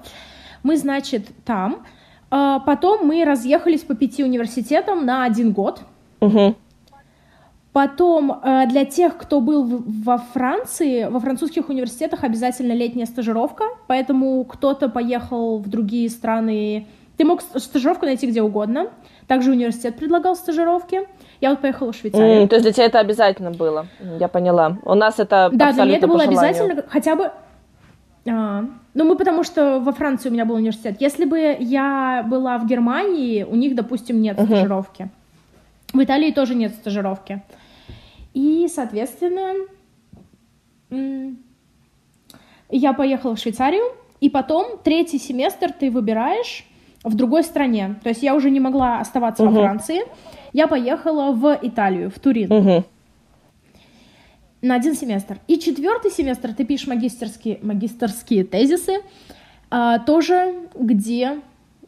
Мы, 0.63 0.77
значит, 0.77 1.29
там. 1.45 1.87
А 2.31 2.59
потом 2.61 3.07
мы 3.07 3.25
разъехались 3.25 3.81
по 3.81 3.95
пяти 3.95 4.23
университетам 4.23 5.07
на 5.07 5.25
один 5.25 5.53
год. 5.53 5.81
Uh-huh. 6.21 6.55
Потом 7.73 8.41
э, 8.43 8.67
для 8.67 8.85
тех, 8.85 9.17
кто 9.17 9.41
был 9.41 9.65
во 10.05 10.19
Франции, 10.19 11.05
во 11.05 11.21
французских 11.21 11.69
университетах 11.69 12.25
обязательно 12.25 12.73
летняя 12.73 13.07
стажировка, 13.07 13.65
поэтому 13.87 14.45
кто-то 14.45 14.89
поехал 14.89 15.59
в 15.59 15.69
другие 15.69 16.11
страны. 16.11 16.89
Ты 17.17 17.25
мог 17.25 17.43
стажировку 17.43 18.07
найти 18.07 18.27
где 18.27 18.43
угодно. 18.43 18.89
Также 19.29 19.53
университет 19.53 19.97
предлагал 19.97 20.35
стажировки. 20.35 21.03
Я 21.41 21.51
вот 21.51 21.61
поехала 21.61 21.93
в 21.93 21.97
Швейцарию. 21.97 22.43
Mm, 22.43 22.49
то 22.49 22.57
есть 22.57 22.65
для 22.65 22.73
тебя 22.73 22.87
это 22.87 22.99
обязательно 22.99 23.53
было? 23.53 23.87
Я 24.19 24.27
поняла. 24.27 24.79
У 24.83 24.95
нас 24.95 25.21
это 25.21 25.51
Да, 25.53 25.73
для 25.73 25.85
меня 25.85 25.99
это 25.99 26.09
было 26.09 26.25
обязательно, 26.25 26.83
хотя 26.89 27.15
бы... 27.15 27.31
А, 28.29 28.65
ну, 28.95 29.05
мы 29.05 29.17
потому 29.17 29.45
что 29.45 29.79
во 29.79 29.93
Франции 29.93 30.29
у 30.29 30.33
меня 30.33 30.45
был 30.45 30.57
университет. 30.57 30.97
Если 30.99 31.25
бы 31.25 31.57
я 31.61 32.27
была 32.29 32.59
в 32.59 32.67
Германии, 32.67 33.45
у 33.45 33.55
них, 33.55 33.77
допустим, 33.77 34.21
нет 34.21 34.37
uh-huh. 34.37 34.47
стажировки. 34.47 35.09
В 35.93 36.03
Италии 36.03 36.31
тоже 36.31 36.55
нет 36.55 36.75
стажировки. 36.75 37.43
И, 38.33 38.69
соответственно, 38.73 39.55
я 42.71 42.93
поехала 42.93 43.35
в 43.35 43.39
Швейцарию, 43.39 43.85
и 44.21 44.31
потом 44.31 44.79
третий 44.83 45.19
семестр 45.19 45.73
ты 45.73 45.91
выбираешь 45.91 46.65
в 47.03 47.15
другой 47.15 47.43
стране. 47.43 47.97
То 48.03 48.11
есть 48.11 48.23
я 48.23 48.35
уже 48.35 48.51
не 48.51 48.61
могла 48.61 49.01
оставаться 49.01 49.45
угу. 49.45 49.55
во 49.55 49.63
Франции. 49.63 50.03
Я 50.53 50.69
поехала 50.69 51.33
в 51.33 51.59
Италию, 51.63 52.11
в 52.11 52.19
Турин. 52.19 52.53
Угу. 52.53 52.85
На 54.63 54.75
один 54.75 54.95
семестр. 54.95 55.39
И 55.49 55.59
четвертый 55.59 56.11
семестр 56.11 56.53
ты 56.53 56.65
пишешь 56.65 56.87
магистерские, 56.87 57.59
магистерские 57.63 58.45
тезисы, 58.45 59.01
а, 59.71 59.99
тоже 60.01 60.69
где 60.75 61.41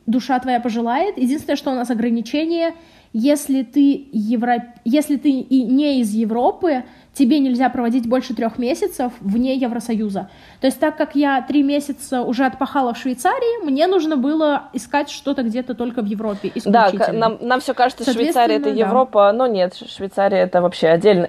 душа 0.06 0.40
твоя 0.40 0.58
пожелает. 0.58 1.18
Единственное, 1.18 1.56
что 1.56 1.70
у 1.70 1.74
нас 1.74 1.90
ограничение— 1.90 2.74
если 3.12 3.62
ты, 3.62 4.08
евро... 4.12 4.74
если 4.84 5.16
ты 5.16 5.30
и 5.30 5.62
не 5.64 6.00
из 6.00 6.12
Европы, 6.12 6.84
тебе 7.14 7.40
нельзя 7.40 7.68
проводить 7.68 8.08
больше 8.08 8.34
трех 8.34 8.58
месяцев 8.58 9.12
вне 9.20 9.54
Евросоюза. 9.54 10.30
То 10.60 10.66
есть 10.66 10.80
так 10.80 10.96
как 10.96 11.14
я 11.14 11.42
три 11.42 11.62
месяца 11.62 12.22
уже 12.22 12.46
отпахала 12.46 12.94
в 12.94 12.98
Швейцарии, 12.98 13.64
мне 13.64 13.86
нужно 13.86 14.16
было 14.16 14.64
искать 14.72 15.10
что-то 15.10 15.42
где-то 15.42 15.74
только 15.74 16.02
в 16.02 16.06
Европе. 16.06 16.52
Да, 16.64 16.90
нам, 17.12 17.38
нам 17.40 17.60
все 17.60 17.74
кажется, 17.74 18.10
Швейцария 18.10 18.56
это 18.56 18.70
Европа, 18.70 19.30
да. 19.30 19.32
но 19.32 19.46
нет, 19.46 19.74
Швейцария 19.74 20.38
это 20.38 20.62
вообще 20.62 20.88
отдельно. 20.88 21.28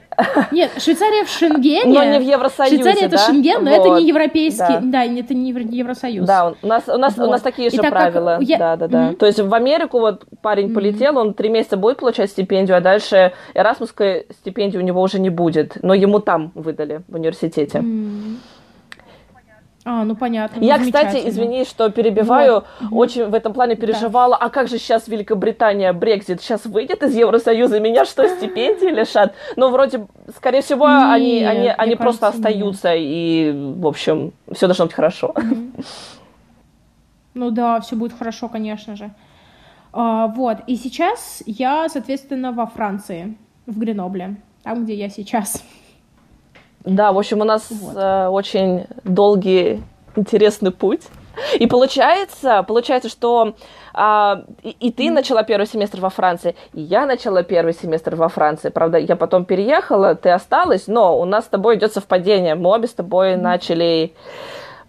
Нет, 0.51 0.71
Швейцария 0.77 1.25
в 1.25 1.29
Шенгене. 1.29 1.93
Но 1.93 2.03
не 2.03 2.19
в 2.19 2.23
Евросоюзе, 2.23 2.81
Швейцария 2.81 3.07
это 3.07 3.17
Шенген, 3.17 3.63
но 3.63 3.71
вот. 3.71 3.79
это 3.79 3.99
не 3.99 4.07
европейский, 4.07 4.59
да. 4.59 4.81
да, 4.81 5.03
это 5.03 5.33
не 5.33 5.51
Евросоюз. 5.51 6.25
Да, 6.25 6.53
у 6.61 6.67
нас, 6.67 6.87
у 6.87 6.97
нас, 6.97 7.17
вот. 7.17 7.27
у 7.27 7.31
нас 7.31 7.41
такие 7.41 7.69
же 7.69 7.81
правила. 7.81 8.37
Я... 8.41 8.57
Да, 8.57 8.75
да, 8.77 8.87
да. 8.87 8.97
Mm-hmm. 9.09 9.15
То 9.15 9.25
есть 9.25 9.39
в 9.39 9.53
Америку 9.53 9.99
вот 9.99 10.23
парень 10.41 10.67
mm-hmm. 10.67 10.73
полетел, 10.73 11.17
он 11.17 11.33
три 11.33 11.49
месяца 11.49 11.75
будет 11.75 11.97
получать 11.97 12.29
стипендию, 12.29 12.77
а 12.77 12.81
дальше 12.81 13.33
Эрасмусской 13.53 14.27
стипендии 14.39 14.77
у 14.77 14.81
него 14.81 15.01
уже 15.01 15.19
не 15.19 15.29
будет 15.29 15.72
но 15.81 15.93
ему 15.93 16.19
там 16.19 16.51
выдали 16.55 17.01
в 17.07 17.15
университете. 17.15 17.79
Mm. 17.79 18.37
А, 19.85 20.05
ну 20.05 20.15
понятно. 20.15 20.63
Я, 20.63 20.79
кстати, 20.79 21.27
извини, 21.27 21.65
что 21.65 21.89
перебиваю, 21.89 22.63
вот. 22.79 22.89
очень 22.91 23.25
в 23.25 23.33
этом 23.33 23.53
плане 23.53 23.75
переживала. 23.75 24.37
Да. 24.39 24.45
А 24.45 24.49
как 24.49 24.69
же 24.69 24.77
сейчас 24.77 25.07
Великобритания, 25.09 25.91
Брекзит, 25.91 26.41
сейчас 26.41 26.65
выйдет 26.65 27.03
из 27.03 27.13
Евросоюза, 27.13 27.79
меня 27.79 28.05
что, 28.05 28.27
стипендии 28.27 28.89
лишат? 28.91 29.33
Ну, 29.57 29.69
вроде, 29.71 30.07
скорее 30.37 30.61
всего, 30.61 30.87
нет, 30.87 31.09
они, 31.09 31.43
они, 31.43 31.67
они 31.67 31.95
просто 31.95 32.27
остаются, 32.27 32.89
нет. 32.89 32.99
и, 33.01 33.75
в 33.77 33.85
общем, 33.85 34.31
все 34.53 34.67
должно 34.67 34.85
быть 34.85 34.93
хорошо. 34.93 35.35
Ну 37.33 37.49
да, 37.49 37.81
все 37.81 37.95
будет 37.95 38.13
хорошо, 38.17 38.47
конечно 38.47 38.95
же. 38.95 39.11
А, 39.91 40.27
вот, 40.27 40.59
и 40.67 40.75
сейчас 40.75 41.43
я, 41.45 41.89
соответственно, 41.89 42.51
во 42.51 42.67
Франции, 42.67 43.35
в 43.65 43.79
Гренобле 43.79 44.37
там, 44.63 44.85
где 44.85 44.95
я 44.95 45.09
сейчас. 45.09 45.63
Да, 46.83 47.11
в 47.11 47.17
общем, 47.17 47.41
у 47.41 47.43
нас 47.43 47.67
вот. 47.69 47.95
э, 47.95 48.27
очень 48.27 48.85
долгий, 49.03 49.81
интересный 50.15 50.71
путь. 50.71 51.01
И 51.55 51.65
получается, 51.65 52.63
получается, 52.63 53.09
что 53.09 53.55
а, 53.93 54.43
и, 54.61 54.69
и 54.79 54.91
ты 54.91 55.09
начала 55.09 55.43
первый 55.43 55.65
семестр 55.65 55.99
во 55.99 56.09
Франции, 56.09 56.55
и 56.73 56.81
я 56.81 57.05
начала 57.05 57.43
первый 57.43 57.73
семестр 57.73 58.15
во 58.15 58.29
Франции. 58.29 58.69
Правда, 58.69 58.97
я 58.97 59.15
потом 59.15 59.45
переехала, 59.45 60.15
ты 60.15 60.29
осталась, 60.29 60.87
но 60.87 61.19
у 61.19 61.25
нас 61.25 61.45
с 61.45 61.47
тобой 61.47 61.77
идет 61.77 61.93
совпадение. 61.93 62.55
Мы 62.55 62.69
обе 62.69 62.87
с 62.87 62.93
тобой 62.93 63.33
mm. 63.33 63.37
начали 63.37 64.13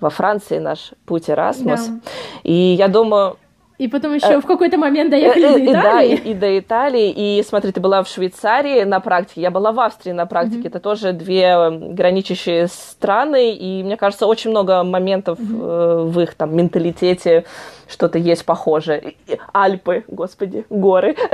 во 0.00 0.10
Франции 0.10 0.58
наш 0.58 0.92
путь 1.06 1.28
Erasmus. 1.28 1.88
Да. 1.88 2.00
И 2.42 2.52
я 2.52 2.88
думаю, 2.88 3.36
и 3.76 3.88
потом 3.88 4.14
еще 4.14 4.34
э, 4.34 4.40
в 4.40 4.46
какой-то 4.46 4.78
момент 4.78 5.10
доехали 5.10 5.46
э, 5.46 5.52
до 5.52 5.64
Италии. 5.64 5.72
Да, 5.72 6.02
и, 6.02 6.14
и 6.14 6.34
до 6.34 6.58
Италии. 6.58 7.12
И 7.14 7.42
смотри, 7.42 7.72
ты 7.72 7.80
была 7.80 8.04
в 8.04 8.08
Швейцарии 8.08 8.84
на 8.84 9.00
практике, 9.00 9.40
я 9.40 9.50
была 9.50 9.72
в 9.72 9.80
Австрии 9.80 10.12
на 10.12 10.26
практике. 10.26 10.62
Mm-hmm. 10.62 10.68
Это 10.68 10.80
тоже 10.80 11.12
две 11.12 11.70
граничащие 11.70 12.68
страны. 12.68 13.52
И 13.52 13.82
мне 13.82 13.96
кажется, 13.96 14.26
очень 14.26 14.50
много 14.50 14.84
моментов 14.84 15.40
mm-hmm. 15.40 16.04
в 16.04 16.20
их 16.20 16.34
там 16.34 16.56
менталитете 16.56 17.44
что-то 17.88 18.18
есть 18.18 18.44
похожее. 18.44 19.14
Альпы, 19.52 20.04
господи, 20.08 20.64
горы. 20.70 21.16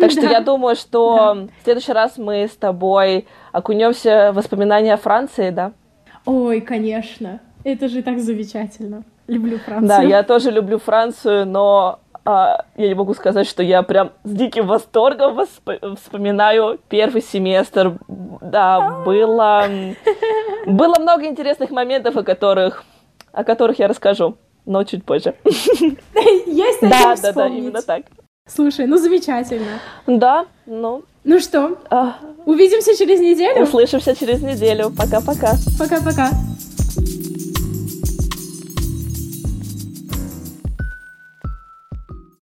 Так 0.00 0.12
что 0.12 0.20
я 0.20 0.40
думаю, 0.40 0.76
что 0.76 1.48
в 1.60 1.64
следующий 1.64 1.92
раз 1.92 2.16
мы 2.16 2.46
с 2.46 2.56
тобой 2.56 3.26
окунемся 3.50 4.30
в 4.30 4.36
воспоминания 4.36 4.94
о 4.94 4.96
Франции, 4.96 5.50
да? 5.50 5.72
Ой, 6.26 6.60
конечно. 6.60 7.40
Это 7.64 7.88
же 7.88 8.02
так 8.02 8.20
замечательно. 8.20 9.02
Люблю 9.26 9.58
Францию. 9.58 9.88
Да, 9.88 10.02
я 10.02 10.22
тоже 10.22 10.50
люблю 10.50 10.78
Францию, 10.78 11.46
но 11.46 12.00
а, 12.24 12.64
я 12.76 12.88
не 12.88 12.94
могу 12.94 13.14
сказать, 13.14 13.46
что 13.46 13.62
я 13.62 13.82
прям 13.82 14.12
с 14.24 14.30
диким 14.30 14.66
восторгом 14.66 15.38
восп- 15.38 15.96
вспоминаю 15.96 16.78
первый 16.88 17.22
семестр. 17.22 17.98
Да, 18.08 19.02
было, 19.04 19.66
было 20.66 20.94
много 20.98 21.26
интересных 21.26 21.70
моментов, 21.70 22.16
о 22.16 22.22
которых, 22.22 22.84
о 23.32 23.44
которых 23.44 23.78
я 23.78 23.88
расскажу, 23.88 24.36
но 24.64 24.84
чуть 24.84 25.04
позже. 25.04 25.34
Есть 25.44 26.80
Да, 26.80 27.14
да, 27.20 27.32
да, 27.32 27.46
именно 27.48 27.82
так. 27.82 28.04
Слушай, 28.46 28.86
ну 28.86 28.96
замечательно. 28.98 29.80
Да, 30.06 30.46
ну. 30.66 31.02
Ну 31.24 31.40
что, 31.40 31.78
а... 31.88 32.16
увидимся 32.44 32.94
через 32.96 33.18
неделю? 33.18 33.62
Услышимся 33.62 34.14
через 34.14 34.42
неделю. 34.42 34.90
Пока-пока. 34.90 35.52
Пока-пока. 35.78 36.28